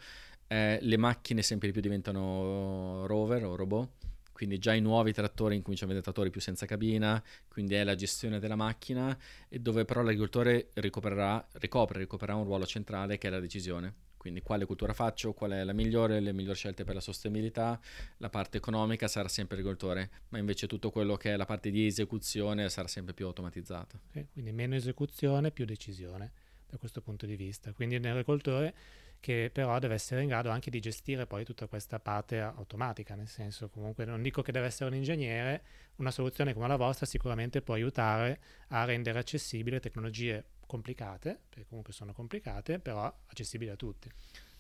Eh, 0.48 0.80
le 0.82 0.98
macchine 0.98 1.42
sempre 1.42 1.72
più 1.72 1.80
diventano 1.80 3.06
rover 3.06 3.46
o 3.46 3.56
robot, 3.56 3.99
quindi 4.40 4.58
già 4.58 4.74
i 4.74 4.80
nuovi 4.80 5.12
trattori 5.12 5.56
incominciano 5.56 5.92
a 5.92 5.96
vedere 5.96 6.14
trattori 6.14 6.30
più 6.30 6.40
senza 6.40 6.66
cabina, 6.66 7.22
quindi 7.50 7.74
è 7.74 7.84
la 7.84 7.96
gestione 7.96 8.40
della 8.40 8.56
macchina, 8.56 9.18
e 9.50 9.60
dove 9.60 9.84
però 9.84 10.02
l'agricoltore 10.02 10.70
ricopre, 10.76 11.46
ricopre 11.60 12.32
un 12.32 12.46
ruolo 12.46 12.66
centrale 12.66 13.18
che 13.18 13.28
è 13.28 13.32
la 13.32 13.42
decisione 13.42 13.94
Quindi 14.16 14.42
quale 14.42 14.64
cultura 14.64 14.94
faccio, 14.94 15.34
qual 15.34 15.52
è 15.52 15.66
la 15.66 15.74
migliore, 15.74 16.22
le 16.22 16.32
migliori 16.32 16.56
scelte 16.56 16.86
per 16.86 16.96
la 16.96 17.02
sostenibilità, 17.02 17.78
la 18.20 18.30
parte 18.30 18.56
economica 18.56 19.10
sarà 19.10 19.28
sempre 19.28 19.58
l'agricoltore, 19.58 20.10
ma 20.30 20.38
invece 20.38 20.68
tutto 20.68 20.90
quello 20.90 21.18
che 21.18 21.34
è 21.34 21.36
la 21.36 21.46
parte 21.46 21.70
di 21.70 21.86
esecuzione 21.86 22.70
sarà 22.70 22.88
sempre 22.88 23.14
più 23.14 23.26
automatizzata. 23.26 24.00
Okay, 24.08 24.28
quindi 24.32 24.54
meno 24.54 24.76
esecuzione, 24.76 25.52
più 25.52 25.66
decisione 25.66 26.32
da 26.66 26.78
questo 26.78 27.02
punto 27.02 27.26
di 27.26 27.36
vista. 27.36 27.74
Quindi 27.74 28.00
l'agricoltore 28.00 28.74
che 29.20 29.50
però 29.52 29.78
deve 29.80 29.96
essere 29.96 30.22
in 30.22 30.30
grado 30.30 30.50
anche 30.50 30.70
di 30.70 30.80
gestire 30.80 31.26
poi 31.26 31.44
tutta 31.44 31.68
questa 31.68 32.00
parte 32.00 32.40
automatica, 32.40 33.16
nel 33.16 33.28
senso 33.28 33.70
comunque 33.70 34.06
non 34.06 34.22
dico 34.22 34.42
che 34.42 34.52
deve 34.52 34.68
essere 34.68 34.90
un 34.90 34.96
ingegnere, 34.96 35.64
una 35.98 36.12
soluzione 36.12 36.54
come 36.54 36.68
la 36.68 36.78
vostra 36.78 37.06
sicuramente 37.06 37.62
può 37.62 37.74
aiutare 37.74 38.40
a 38.70 38.86
rendere 38.86 39.20
accessibili 39.20 39.80
tecnologie 39.80 40.46
complicate, 40.66 41.40
perché 41.50 41.66
comunque 41.68 41.94
sono 41.94 42.14
complicate, 42.14 42.80
però 42.80 43.12
accessibili 43.28 43.72
a 43.72 43.76
tutti. 43.76 44.10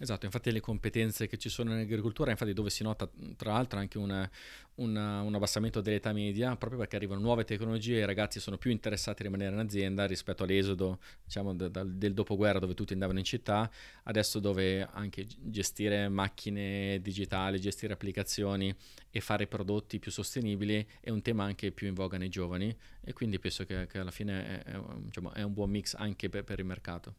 Esatto, 0.02 0.26
infatti 0.26 0.50
le 0.54 0.62
competenze 0.62 1.28
che 1.28 1.38
ci 1.38 1.50
sono 1.50 1.74
in 1.74 1.80
agricoltura, 1.80 2.32
infatti 2.32 2.54
dove 2.54 2.70
si 2.70 2.84
nota 2.84 3.10
tra 3.36 3.52
l'altro 3.52 3.80
anche 3.80 3.98
una, 3.98 4.30
una, 4.76 5.22
un 5.22 5.36
abbassamento 5.36 5.82
dell'età 5.82 6.14
media, 6.14 6.56
proprio 6.56 6.80
perché 6.80 6.96
arrivano 6.96 7.20
nuove 7.20 7.44
tecnologie 7.44 7.98
e 7.98 8.00
i 8.00 8.06
ragazzi 8.06 8.40
sono 8.40 8.58
più 8.58 8.72
interessati 8.72 9.24
a 9.24 9.26
rimanere 9.26 9.54
in 9.54 9.60
azienda 9.60 10.06
rispetto 10.06 10.44
all'esodo 10.44 11.00
diciamo, 11.26 11.54
de, 11.54 11.70
de, 11.70 11.98
del 11.98 12.14
dopoguerra 12.14 12.60
dove 12.60 12.76
tutti 12.76 12.94
andavano 12.94 13.20
in 13.20 13.26
città, 13.26 13.70
adesso 14.04 14.40
dove 14.40 14.88
anche 14.90 15.28
gestire 15.38 16.08
macchine 16.08 17.02
digitali, 17.02 17.60
gestire 17.60 17.92
applicazioni 17.92 18.74
e 19.12 19.20
fare 19.20 19.48
prodotti 19.48 20.00
più 20.00 20.12
sostenibili 20.12 20.88
è 21.02 21.10
un 21.10 21.22
tema 21.22 21.44
anche 21.44 21.74
più 21.74 21.88
in 21.88 21.94
voga 21.94 22.18
nei 22.18 22.30
giovani 22.30 22.74
e 23.02 23.12
quindi 23.12 23.38
penso 23.38 23.66
che, 23.66 23.86
che 23.88 23.98
alla 24.00 24.12
fine 24.12 24.64
è, 24.64 24.72
è, 24.72 24.82
diciamo, 25.00 25.34
è 25.34 25.42
un 25.42 25.52
buon 25.52 25.72
mix 25.72 25.94
anche 25.96 26.30
per, 26.30 26.46
per 26.46 26.60
il 26.60 26.66
mercato. 26.66 27.16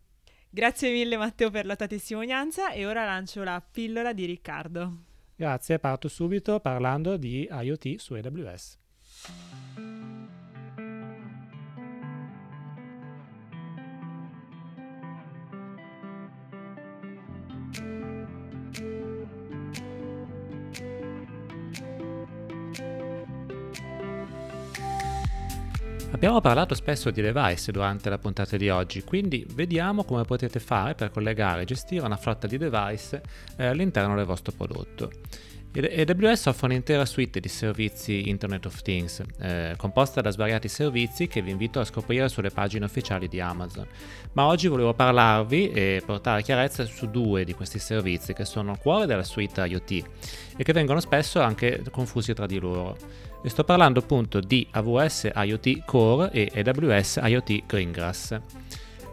Grazie 0.52 0.90
mille 0.90 1.16
Matteo 1.16 1.48
per 1.48 1.64
la 1.64 1.76
tua 1.76 1.86
testimonianza 1.86 2.72
e 2.72 2.84
ora 2.84 3.04
lancio 3.04 3.44
la 3.44 3.62
pillola 3.62 4.12
di 4.12 4.24
Riccardo. 4.24 5.04
Grazie, 5.36 5.78
parto 5.78 6.08
subito 6.08 6.58
parlando 6.58 7.16
di 7.16 7.48
IoT 7.48 7.94
su 7.96 8.14
AWS. 8.14 8.78
Abbiamo 26.20 26.42
parlato 26.42 26.74
spesso 26.74 27.10
di 27.10 27.22
device 27.22 27.72
durante 27.72 28.10
la 28.10 28.18
puntata 28.18 28.58
di 28.58 28.68
oggi, 28.68 29.02
quindi 29.02 29.46
vediamo 29.54 30.04
come 30.04 30.24
potete 30.24 30.60
fare 30.60 30.94
per 30.94 31.10
collegare 31.10 31.62
e 31.62 31.64
gestire 31.64 32.04
una 32.04 32.18
flotta 32.18 32.46
di 32.46 32.58
device 32.58 33.22
eh, 33.56 33.64
all'interno 33.64 34.14
del 34.14 34.26
vostro 34.26 34.52
prodotto. 34.52 35.10
AWS 35.72 36.46
offre 36.46 36.66
un'intera 36.66 37.04
suite 37.04 37.38
di 37.38 37.48
servizi 37.48 38.28
Internet 38.28 38.66
of 38.66 38.82
Things, 38.82 39.22
eh, 39.38 39.74
composta 39.76 40.20
da 40.20 40.30
svariati 40.30 40.66
servizi 40.66 41.28
che 41.28 41.42
vi 41.42 41.52
invito 41.52 41.78
a 41.78 41.84
scoprire 41.84 42.28
sulle 42.28 42.50
pagine 42.50 42.86
ufficiali 42.86 43.28
di 43.28 43.40
Amazon. 43.40 43.86
Ma 44.32 44.46
oggi 44.46 44.66
volevo 44.66 44.94
parlarvi 44.94 45.70
e 45.70 46.02
portare 46.04 46.42
chiarezza 46.42 46.84
su 46.86 47.08
due 47.08 47.44
di 47.44 47.54
questi 47.54 47.78
servizi 47.78 48.32
che 48.32 48.44
sono 48.44 48.72
il 48.72 48.78
cuore 48.78 49.06
della 49.06 49.22
suite 49.22 49.64
IoT 49.64 50.02
e 50.56 50.64
che 50.64 50.72
vengono 50.72 50.98
spesso 50.98 51.40
anche 51.40 51.84
confusi 51.92 52.34
tra 52.34 52.46
di 52.46 52.58
loro. 52.58 52.96
E 53.40 53.48
sto 53.48 53.62
parlando 53.62 54.00
appunto 54.00 54.40
di 54.40 54.66
AWS 54.72 55.30
IoT 55.32 55.84
Core 55.84 56.32
e 56.32 56.50
AWS 56.52 57.20
IoT 57.22 57.66
Greengrass. 57.66 58.40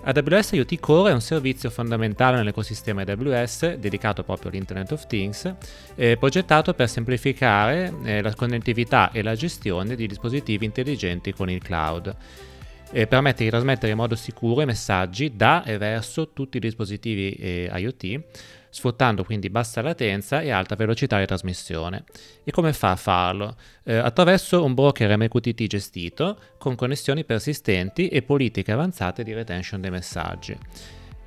AWS 0.10 0.54
IoT 0.54 0.80
Core 0.80 1.12
è 1.12 1.14
un 1.14 1.20
servizio 1.20 1.70
fondamentale 1.70 2.38
nell'ecosistema 2.38 3.04
AWS 3.06 3.74
dedicato 3.74 4.24
proprio 4.24 4.50
all'Internet 4.50 4.94
of 4.94 5.06
Things, 5.06 5.54
eh, 5.96 6.16
progettato 6.16 6.74
per 6.74 6.88
semplificare 6.88 7.94
eh, 8.06 8.22
la 8.22 8.34
connettività 8.34 9.12
e 9.12 9.22
la 9.22 9.36
gestione 9.36 9.98
di 9.98 10.08
dispositivi 10.08 10.64
intelligenti 10.64 11.34
con 11.34 11.50
il 11.50 11.62
cloud. 11.62 12.16
E 12.90 13.06
permette 13.06 13.44
di 13.44 13.50
trasmettere 13.50 13.92
in 13.92 13.98
modo 13.98 14.16
sicuro 14.16 14.62
i 14.62 14.66
messaggi 14.66 15.36
da 15.36 15.66
e 15.66 15.78
verso 15.78 16.32
tutti 16.32 16.56
i 16.56 16.62
dispositivi 16.62 17.34
eh, 17.34 17.70
IoT 17.74 18.22
sfruttando 18.70 19.24
quindi 19.24 19.50
bassa 19.50 19.82
latenza 19.82 20.42
e 20.42 20.52
alta 20.52 20.76
velocità 20.76 21.20
di 21.20 21.26
trasmissione. 21.26 22.04
E 22.44 22.52
come 22.52 22.74
fa 22.74 22.92
a 22.92 22.96
farlo? 22.96 23.56
Eh, 23.84 23.96
attraverso 23.96 24.64
un 24.64 24.74
broker 24.74 25.18
MQTT 25.18 25.68
gestito 25.68 26.40
con 26.58 26.76
connessioni 26.76 27.24
persistenti 27.24 28.08
e 28.08 28.22
politiche 28.22 28.72
avanzate 28.72 29.24
di 29.24 29.34
retention 29.34 29.82
dei 29.82 29.92
messaggi. 29.92 30.58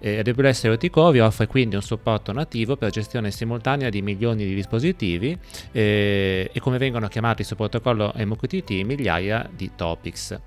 Eh, 0.03 0.22
AWS 0.24 0.62
IoT 0.62 1.11
vi 1.12 1.20
offre 1.20 1.46
quindi 1.46 1.76
un 1.76 1.83
supporto 1.83 2.33
nativo 2.33 2.76
per 2.76 2.90
gestione 2.90 3.31
simultanea 3.31 3.90
di 3.90 4.00
milioni 4.00 4.46
di 4.46 4.55
dispositivi 4.55 5.38
eh, 5.72 6.50
e 6.50 6.61
come 6.61 6.79
vengono 6.79 7.07
chiamati 7.09 7.44
sul 7.44 7.57
protocollo 7.57 8.12
MQTT 8.16 8.70
migliaia 8.83 9.48
di 9.55 9.72
topics. 9.76 10.40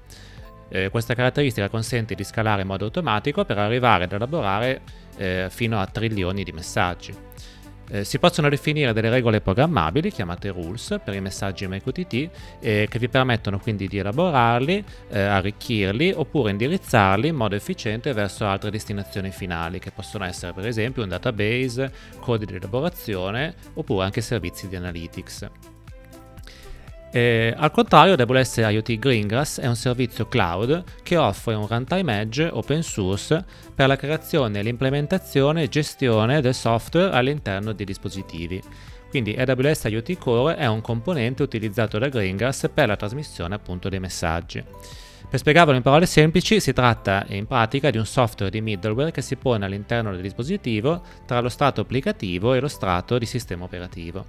Eh, 0.69 0.89
questa 0.89 1.13
caratteristica 1.13 1.69
consente 1.69 2.15
di 2.15 2.23
scalare 2.23 2.63
in 2.63 2.67
modo 2.67 2.85
automatico 2.85 3.45
per 3.45 3.59
arrivare 3.59 4.05
ad 4.05 4.13
elaborare 4.13 4.81
eh, 5.17 5.47
fino 5.49 5.79
a 5.79 5.85
trilioni 5.85 6.43
di 6.43 6.51
messaggi. 6.51 7.13
Eh, 7.89 8.05
si 8.05 8.17
possono 8.17 8.47
definire 8.47 8.93
delle 8.93 9.09
regole 9.09 9.41
programmabili 9.41 10.09
chiamate 10.09 10.49
rules 10.49 10.99
per 11.03 11.13
i 11.13 11.21
messaggi 11.21 11.67
MQTT 11.67 12.29
eh, 12.61 12.87
che 12.89 12.99
vi 12.99 13.09
permettono 13.09 13.59
quindi 13.59 13.87
di 13.87 13.97
elaborarli, 13.97 14.83
eh, 15.09 15.19
arricchirli 15.19 16.13
oppure 16.15 16.51
indirizzarli 16.51 17.27
in 17.27 17.35
modo 17.35 17.55
efficiente 17.55 18.13
verso 18.13 18.45
altre 18.45 18.71
destinazioni 18.71 19.31
finali 19.31 19.79
che 19.79 19.91
possono 19.91 20.23
essere 20.23 20.53
per 20.53 20.65
esempio 20.65 21.03
un 21.03 21.09
database, 21.09 21.91
codi 22.19 22.45
di 22.45 22.55
elaborazione 22.55 23.53
oppure 23.73 24.05
anche 24.05 24.21
servizi 24.21 24.69
di 24.69 24.77
analytics. 24.77 25.72
Eh, 27.15 27.53
al 27.55 27.69
contrario, 27.69 28.15
AWS 28.15 28.57
IoT 28.57 28.97
Greengrass 28.97 29.59
è 29.59 29.67
un 29.67 29.75
servizio 29.75 30.27
cloud 30.27 30.83
che 31.03 31.15
offre 31.15 31.53
un 31.53 31.67
runtime 31.67 32.21
edge 32.21 32.49
open 32.51 32.81
source 32.81 33.45
per 33.75 33.87
la 33.87 33.95
creazione, 33.95 34.63
l'implementazione 34.63 35.61
e 35.61 35.69
gestione 35.69 36.41
del 36.41 36.55
software 36.55 37.11
all'interno 37.11 37.71
dei 37.73 37.85
dispositivi. 37.85 38.59
Quindi 39.11 39.35
AWS 39.37 39.83
IoT 39.83 40.17
Core 40.17 40.55
è 40.55 40.65
un 40.65 40.81
componente 40.81 41.43
utilizzato 41.43 41.99
da 41.99 42.09
Greengrass 42.09 42.67
per 42.73 42.87
la 42.87 42.95
trasmissione 42.95 43.53
appunto 43.53 43.89
dei 43.89 43.99
messaggi. 43.99 44.63
Per 45.29 45.39
spiegarvelo 45.39 45.77
in 45.77 45.83
parole 45.83 46.07
semplici, 46.07 46.59
si 46.59 46.73
tratta 46.73 47.25
in 47.27 47.45
pratica 47.45 47.91
di 47.91 47.99
un 47.99 48.07
software 48.07 48.49
di 48.49 48.61
middleware 48.61 49.11
che 49.11 49.21
si 49.21 49.35
pone 49.35 49.65
all'interno 49.65 50.13
del 50.13 50.21
dispositivo 50.21 51.03
tra 51.27 51.41
lo 51.41 51.49
strato 51.49 51.81
applicativo 51.81 52.55
e 52.55 52.59
lo 52.59 52.67
strato 52.67 53.19
di 53.19 53.27
sistema 53.27 53.65
operativo. 53.65 54.25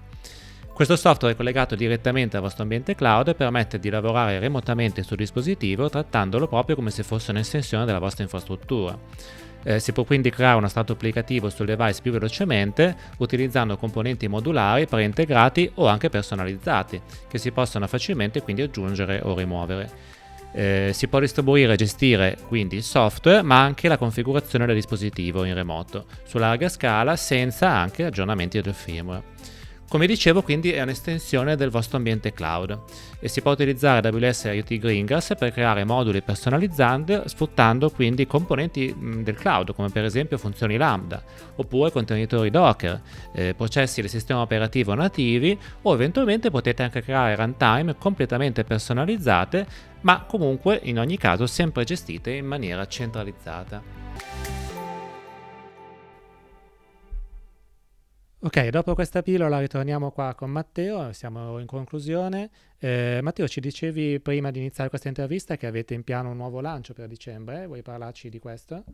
Questo 0.75 0.97
software 0.97 1.35
è 1.35 1.37
collegato 1.37 1.77
direttamente 1.77 2.35
al 2.35 2.43
vostro 2.43 2.65
ambiente 2.65 2.97
cloud 2.97 3.29
e 3.29 3.35
permette 3.37 3.79
di 3.79 3.89
lavorare 3.91 4.41
remotamente 4.41 5.05
sul 5.05 5.17
dispositivo 5.17 5.89
trattandolo 5.89 6.49
proprio 6.49 6.75
come 6.75 6.91
se 6.91 7.05
fosse 7.05 7.31
un'estensione 7.31 7.85
della 7.85 8.01
vostra 8.01 8.25
infrastruttura. 8.25 8.99
Eh, 9.63 9.79
si 9.79 9.93
può 9.93 10.03
quindi 10.03 10.31
creare 10.31 10.57
uno 10.57 10.67
stato 10.67 10.95
applicativo 10.95 11.49
sul 11.49 11.67
device 11.67 12.03
più 12.03 12.11
velocemente 12.11 12.97
utilizzando 13.19 13.77
componenti 13.77 14.27
modulari 14.27 14.89
preintegrati 14.89 15.71
o 15.75 15.87
anche 15.87 16.09
personalizzati 16.09 17.01
che 17.29 17.39
si 17.39 17.53
possono 17.53 17.87
facilmente 17.87 18.43
quindi 18.43 18.63
aggiungere 18.63 19.21
o 19.23 19.37
rimuovere. 19.37 19.89
Eh, 20.55 20.91
si 20.93 21.07
può 21.07 21.21
distribuire 21.21 21.75
e 21.75 21.77
gestire 21.77 22.37
quindi 22.49 22.75
il 22.75 22.83
software 22.83 23.43
ma 23.43 23.63
anche 23.63 23.87
la 23.87 23.97
configurazione 23.97 24.67
del 24.67 24.75
dispositivo 24.75 25.45
in 25.45 25.55
remoto 25.55 26.07
su 26.25 26.39
larga 26.39 26.69
scala 26.69 27.15
senza 27.15 27.71
anche 27.71 28.05
aggiornamenti 28.05 28.61
del 28.61 28.75
firmware. 28.75 29.63
Come 29.89 30.07
dicevo, 30.07 30.43
quindi 30.43 30.73
è 30.73 30.83
un'estensione 30.83 31.55
del 31.57 31.71
vostro 31.71 31.99
ambiente 31.99 32.33
cloud 32.33 32.81
e 33.21 33.29
si 33.29 33.43
può 33.43 33.53
utilizzare 33.53 34.09
AWS 34.09 34.45
IoT 34.45 34.79
Greengrass 34.79 35.37
per 35.37 35.53
creare 35.53 35.85
moduli 35.85 36.21
personalizzanti 36.21 37.21
sfruttando 37.27 37.91
quindi 37.91 38.27
componenti 38.27 38.93
del 39.23 39.37
cloud, 39.37 39.73
come 39.75 39.91
per 39.91 40.05
esempio 40.05 40.37
funzioni 40.37 40.77
Lambda, 40.77 41.23
oppure 41.57 41.93
contenitori 41.93 42.51
Docker, 42.51 43.01
eh, 43.35 43.55
processi 43.55 44.01
del 44.01 44.11
sistema 44.11 44.41
operativo 44.41 44.95
nativi 44.95 45.57
o 45.83 45.95
eventualmente 45.95 46.51
potete 46.51 46.83
anche 46.83 47.03
creare 47.03 47.37
runtime 47.37 47.97
completamente 47.97 48.65
personalizzate, 48.65 49.67
ma 50.01 50.25
comunque 50.27 50.81
in 50.85 50.99
ogni 50.99 51.19
caso 51.19 51.47
sempre 51.47 51.85
gestite 51.85 52.33
in 52.33 52.47
maniera 52.47 52.85
centralizzata. 52.87 54.04
Ok, 58.45 58.69
dopo 58.69 58.93
questa 58.93 59.23
pillola 59.23 59.59
ritorniamo 59.59 60.11
qua 60.11 60.35
con 60.35 60.51
Matteo, 60.51 61.15
siamo 61.15 61.59
in 61.61 61.67
conclusione. 61.67 62.51
Eh, 62.79 63.21
Matteo, 63.23 63.49
ci 63.49 63.59
dicevi 63.59 64.21
prima 64.21 64.51
di 64.51 64.59
iniziare 64.59 64.91
questa 64.91 65.09
intervista 65.09 65.57
che 65.57 65.67
avete 65.67 65.95
in 65.95 66.05
piano 66.05 66.29
un 66.29 66.37
nuovo 66.37 66.61
lancio 66.61 66.93
per 66.93 67.09
dicembre, 67.09 67.67
vuoi 67.67 67.81
parlarci 67.81 68.29
di 68.29 68.39
questo? 68.39 68.85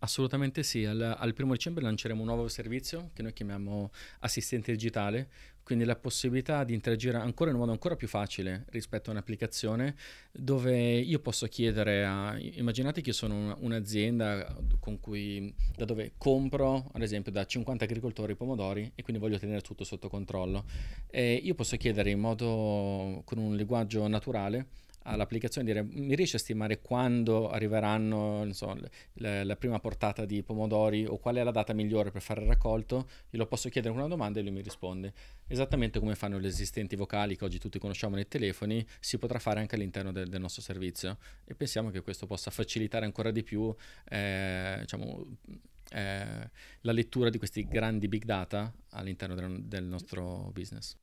Assolutamente 0.00 0.62
sì, 0.62 0.84
al, 0.84 1.00
al, 1.00 1.32
primo 1.32 1.52
dicembre 1.52 1.82
lanceremo 1.84 2.20
un 2.20 2.26
nuovo 2.26 2.48
servizio 2.48 3.08
che 3.14 3.22
noi 3.22 3.32
chiamiamo 3.32 3.90
assistente 4.18 4.72
digitale, 4.72 5.28
quindi 5.62 5.84
la 5.84 5.96
possibilità 5.96 6.64
di 6.64 6.74
interagire 6.74 7.16
ancora 7.16 7.50
in 7.50 7.56
un 7.56 7.62
modo 7.62 7.72
ancora 7.72 7.96
più 7.96 8.08
facile 8.08 8.64
rispetto 8.70 9.10
a 9.10 9.12
un'applicazione 9.12 9.94
dove 10.32 10.98
io 10.98 11.18
posso 11.20 11.46
chiedere 11.46 12.04
a, 12.04 12.36
immaginate 12.38 13.00
che 13.00 13.10
io 13.10 13.14
sono 13.14 13.56
un'azienda 13.60 14.56
con 14.80 14.98
cui, 15.00 15.54
da 15.76 15.84
dove 15.84 16.12
compro 16.18 16.90
ad 16.92 17.02
esempio 17.02 17.30
da 17.30 17.44
50 17.44 17.84
agricoltori 17.84 18.34
pomodori 18.34 18.90
e 18.94 19.02
quindi 19.02 19.22
voglio 19.22 19.38
tenere 19.38 19.60
tutto 19.60 19.84
sotto 19.84 20.08
controllo. 20.08 20.64
E 21.10 21.34
io 21.34 21.54
posso 21.54 21.76
chiedere 21.76 22.10
in 22.10 22.18
modo, 22.18 23.22
con 23.24 23.38
un 23.38 23.54
linguaggio 23.54 24.06
naturale, 24.08 24.66
all'applicazione 25.04 25.66
dire 25.66 25.82
mi 25.82 26.14
riesce 26.14 26.36
a 26.36 26.38
stimare 26.38 26.80
quando 26.80 27.48
arriveranno 27.48 28.46
so, 28.52 28.76
le, 29.14 29.44
la 29.44 29.56
prima 29.56 29.78
portata 29.78 30.24
di 30.24 30.42
pomodori 30.42 31.04
o 31.06 31.18
qual 31.18 31.36
è 31.36 31.42
la 31.42 31.50
data 31.50 31.72
migliore 31.72 32.10
per 32.10 32.22
fare 32.22 32.42
il 32.42 32.46
raccolto, 32.48 33.08
glielo 33.30 33.46
posso 33.46 33.68
chiedere 33.68 33.94
una 33.94 34.06
domanda 34.06 34.40
e 34.40 34.42
lui 34.42 34.52
mi 34.52 34.62
risponde. 34.62 35.12
Esattamente 35.46 35.98
come 35.98 36.14
fanno 36.14 36.40
gli 36.40 36.46
assistenti 36.46 36.96
vocali 36.96 37.36
che 37.36 37.44
oggi 37.44 37.58
tutti 37.58 37.78
conosciamo 37.78 38.14
nei 38.14 38.28
telefoni, 38.28 38.84
si 39.00 39.18
potrà 39.18 39.38
fare 39.38 39.60
anche 39.60 39.74
all'interno 39.74 40.12
del, 40.12 40.28
del 40.28 40.40
nostro 40.40 40.62
servizio 40.62 41.18
e 41.44 41.54
pensiamo 41.54 41.90
che 41.90 42.02
questo 42.02 42.26
possa 42.26 42.50
facilitare 42.50 43.04
ancora 43.04 43.30
di 43.30 43.42
più 43.42 43.74
eh, 44.08 44.78
diciamo, 44.80 45.26
eh, 45.90 46.50
la 46.80 46.92
lettura 46.92 47.30
di 47.30 47.38
questi 47.38 47.66
grandi 47.66 48.08
big 48.08 48.24
data 48.24 48.72
all'interno 48.90 49.34
del, 49.34 49.62
del 49.64 49.84
nostro 49.84 50.50
business. 50.52 50.96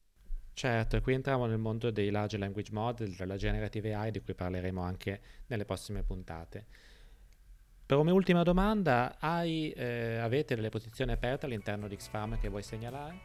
Certo, 0.60 1.00
qui 1.00 1.13
entriamo 1.13 1.45
nel 1.45 1.58
mondo 1.58 1.89
dei 1.89 2.10
large 2.10 2.38
language 2.38 2.74
model, 2.74 3.15
della 3.15 3.38
generative 3.38 3.93
AI, 3.93 4.12
di 4.12 4.19
cui 4.19 4.34
parleremo 4.34 4.82
anche 4.82 5.22
nelle 5.48 5.63
prossime 5.63 6.04
puntate. 6.04 6.65
Per 7.86 7.98
una 7.98 8.12
ultima 8.12 8.43
domanda, 8.43 9.15
hai, 9.19 9.72
eh, 9.72 10.17
avete 10.17 10.56
delle 10.56 10.67
posizioni 10.67 11.13
aperte 11.13 11.45
all'interno 11.45 11.88
di 11.88 11.95
Xfarm 11.95 12.38
che 12.41 12.50
vuoi 12.50 12.63
segnalare? 12.63 13.19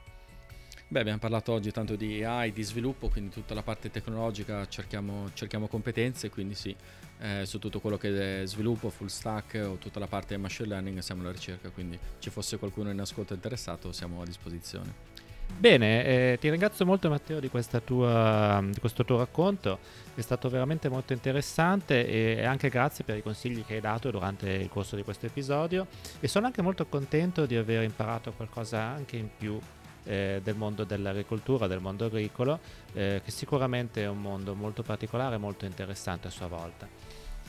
Beh, 0.87 1.01
abbiamo 1.01 1.19
parlato 1.19 1.51
oggi 1.51 1.73
tanto 1.73 1.97
di 1.97 2.23
AI, 2.23 2.53
di 2.53 2.63
sviluppo, 2.63 3.09
quindi 3.09 3.31
tutta 3.31 3.53
la 3.53 3.65
parte 3.65 3.91
tecnologica 3.91 4.69
cerchiamo, 4.69 5.33
cerchiamo 5.35 5.67
competenze, 5.67 6.31
quindi 6.31 6.55
sì, 6.55 6.77
eh, 7.19 7.45
su 7.47 7.59
tutto 7.59 7.81
quello 7.81 7.97
che 7.99 8.43
è 8.43 8.47
sviluppo, 8.47 8.91
full 8.91 9.09
stack 9.09 9.61
o 9.61 9.75
tutta 9.79 9.99
la 9.99 10.07
parte 10.07 10.37
machine 10.37 10.69
learning 10.69 10.99
siamo 11.01 11.23
alla 11.23 11.33
ricerca, 11.33 11.71
quindi 11.71 11.99
ci 12.21 12.31
fosse 12.31 12.59
qualcuno 12.59 12.93
in 12.93 13.01
ascolto 13.01 13.35
interessato 13.35 13.91
siamo 13.91 14.23
a 14.23 14.25
disposizione. 14.25 15.14
Bene, 15.57 16.05
eh, 16.05 16.39
ti 16.41 16.51
ringrazio 16.51 16.85
molto 16.85 17.09
Matteo 17.09 17.41
di, 17.41 17.51
tua, 17.85 18.63
di, 18.63 18.81
questo 18.81 19.05
tuo 19.05 19.19
racconto, 19.19 19.79
è 20.15 20.21
stato 20.21 20.49
veramente 20.49 20.89
molto 20.89 21.13
interessante 21.13 22.07
e 22.07 22.45
anche 22.45 22.69
grazie 22.69 23.05
per 23.05 23.17
i 23.17 23.23
consigli 23.23 23.65
che 23.65 23.75
hai 23.75 23.81
dato 23.81 24.11
durante 24.11 24.51
il 24.51 24.69
corso 24.69 24.97
di 24.97 25.03
questo 25.03 25.27
episodio 25.27 25.87
e 26.21 26.29
sono 26.29 26.47
anche 26.47 26.61
molto 26.61 26.87
contento 26.87 27.47
di 27.47 27.57
aver 27.57 27.83
imparato 27.83 28.33
qualcosa 28.33 28.81
anche 28.81 29.17
in 29.17 29.29
più 29.37 29.59
eh, 30.05 30.41
del 30.43 30.55
mondo 30.55 30.85
dell'agricoltura, 30.85 31.67
del 31.67 31.81
mondo 31.81 32.05
agricolo, 32.05 32.59
eh, 32.93 33.23
che 33.25 33.31
sicuramente 33.31 34.03
è 34.03 34.09
un 34.09 34.21
mondo 34.21 34.55
molto 34.55 34.83
particolare 34.83 35.37
e 35.37 35.39
molto 35.39 35.65
interessante 35.65 36.29
a 36.29 36.31
sua 36.31 36.47
volta. 36.47 36.87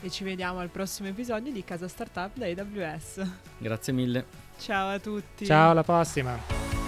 E 0.00 0.10
ci 0.10 0.24
vediamo 0.24 0.58
al 0.60 0.68
prossimo 0.68 1.08
episodio 1.08 1.52
di 1.52 1.64
Casa 1.64 1.88
Startup 1.88 2.30
da 2.34 2.46
AWS. 2.46 3.26
Grazie 3.58 3.92
mille. 3.92 4.24
Ciao 4.58 4.88
a 4.90 4.98
tutti. 4.98 5.46
Ciao, 5.46 5.70
alla 5.70 5.82
prossima. 5.82 6.85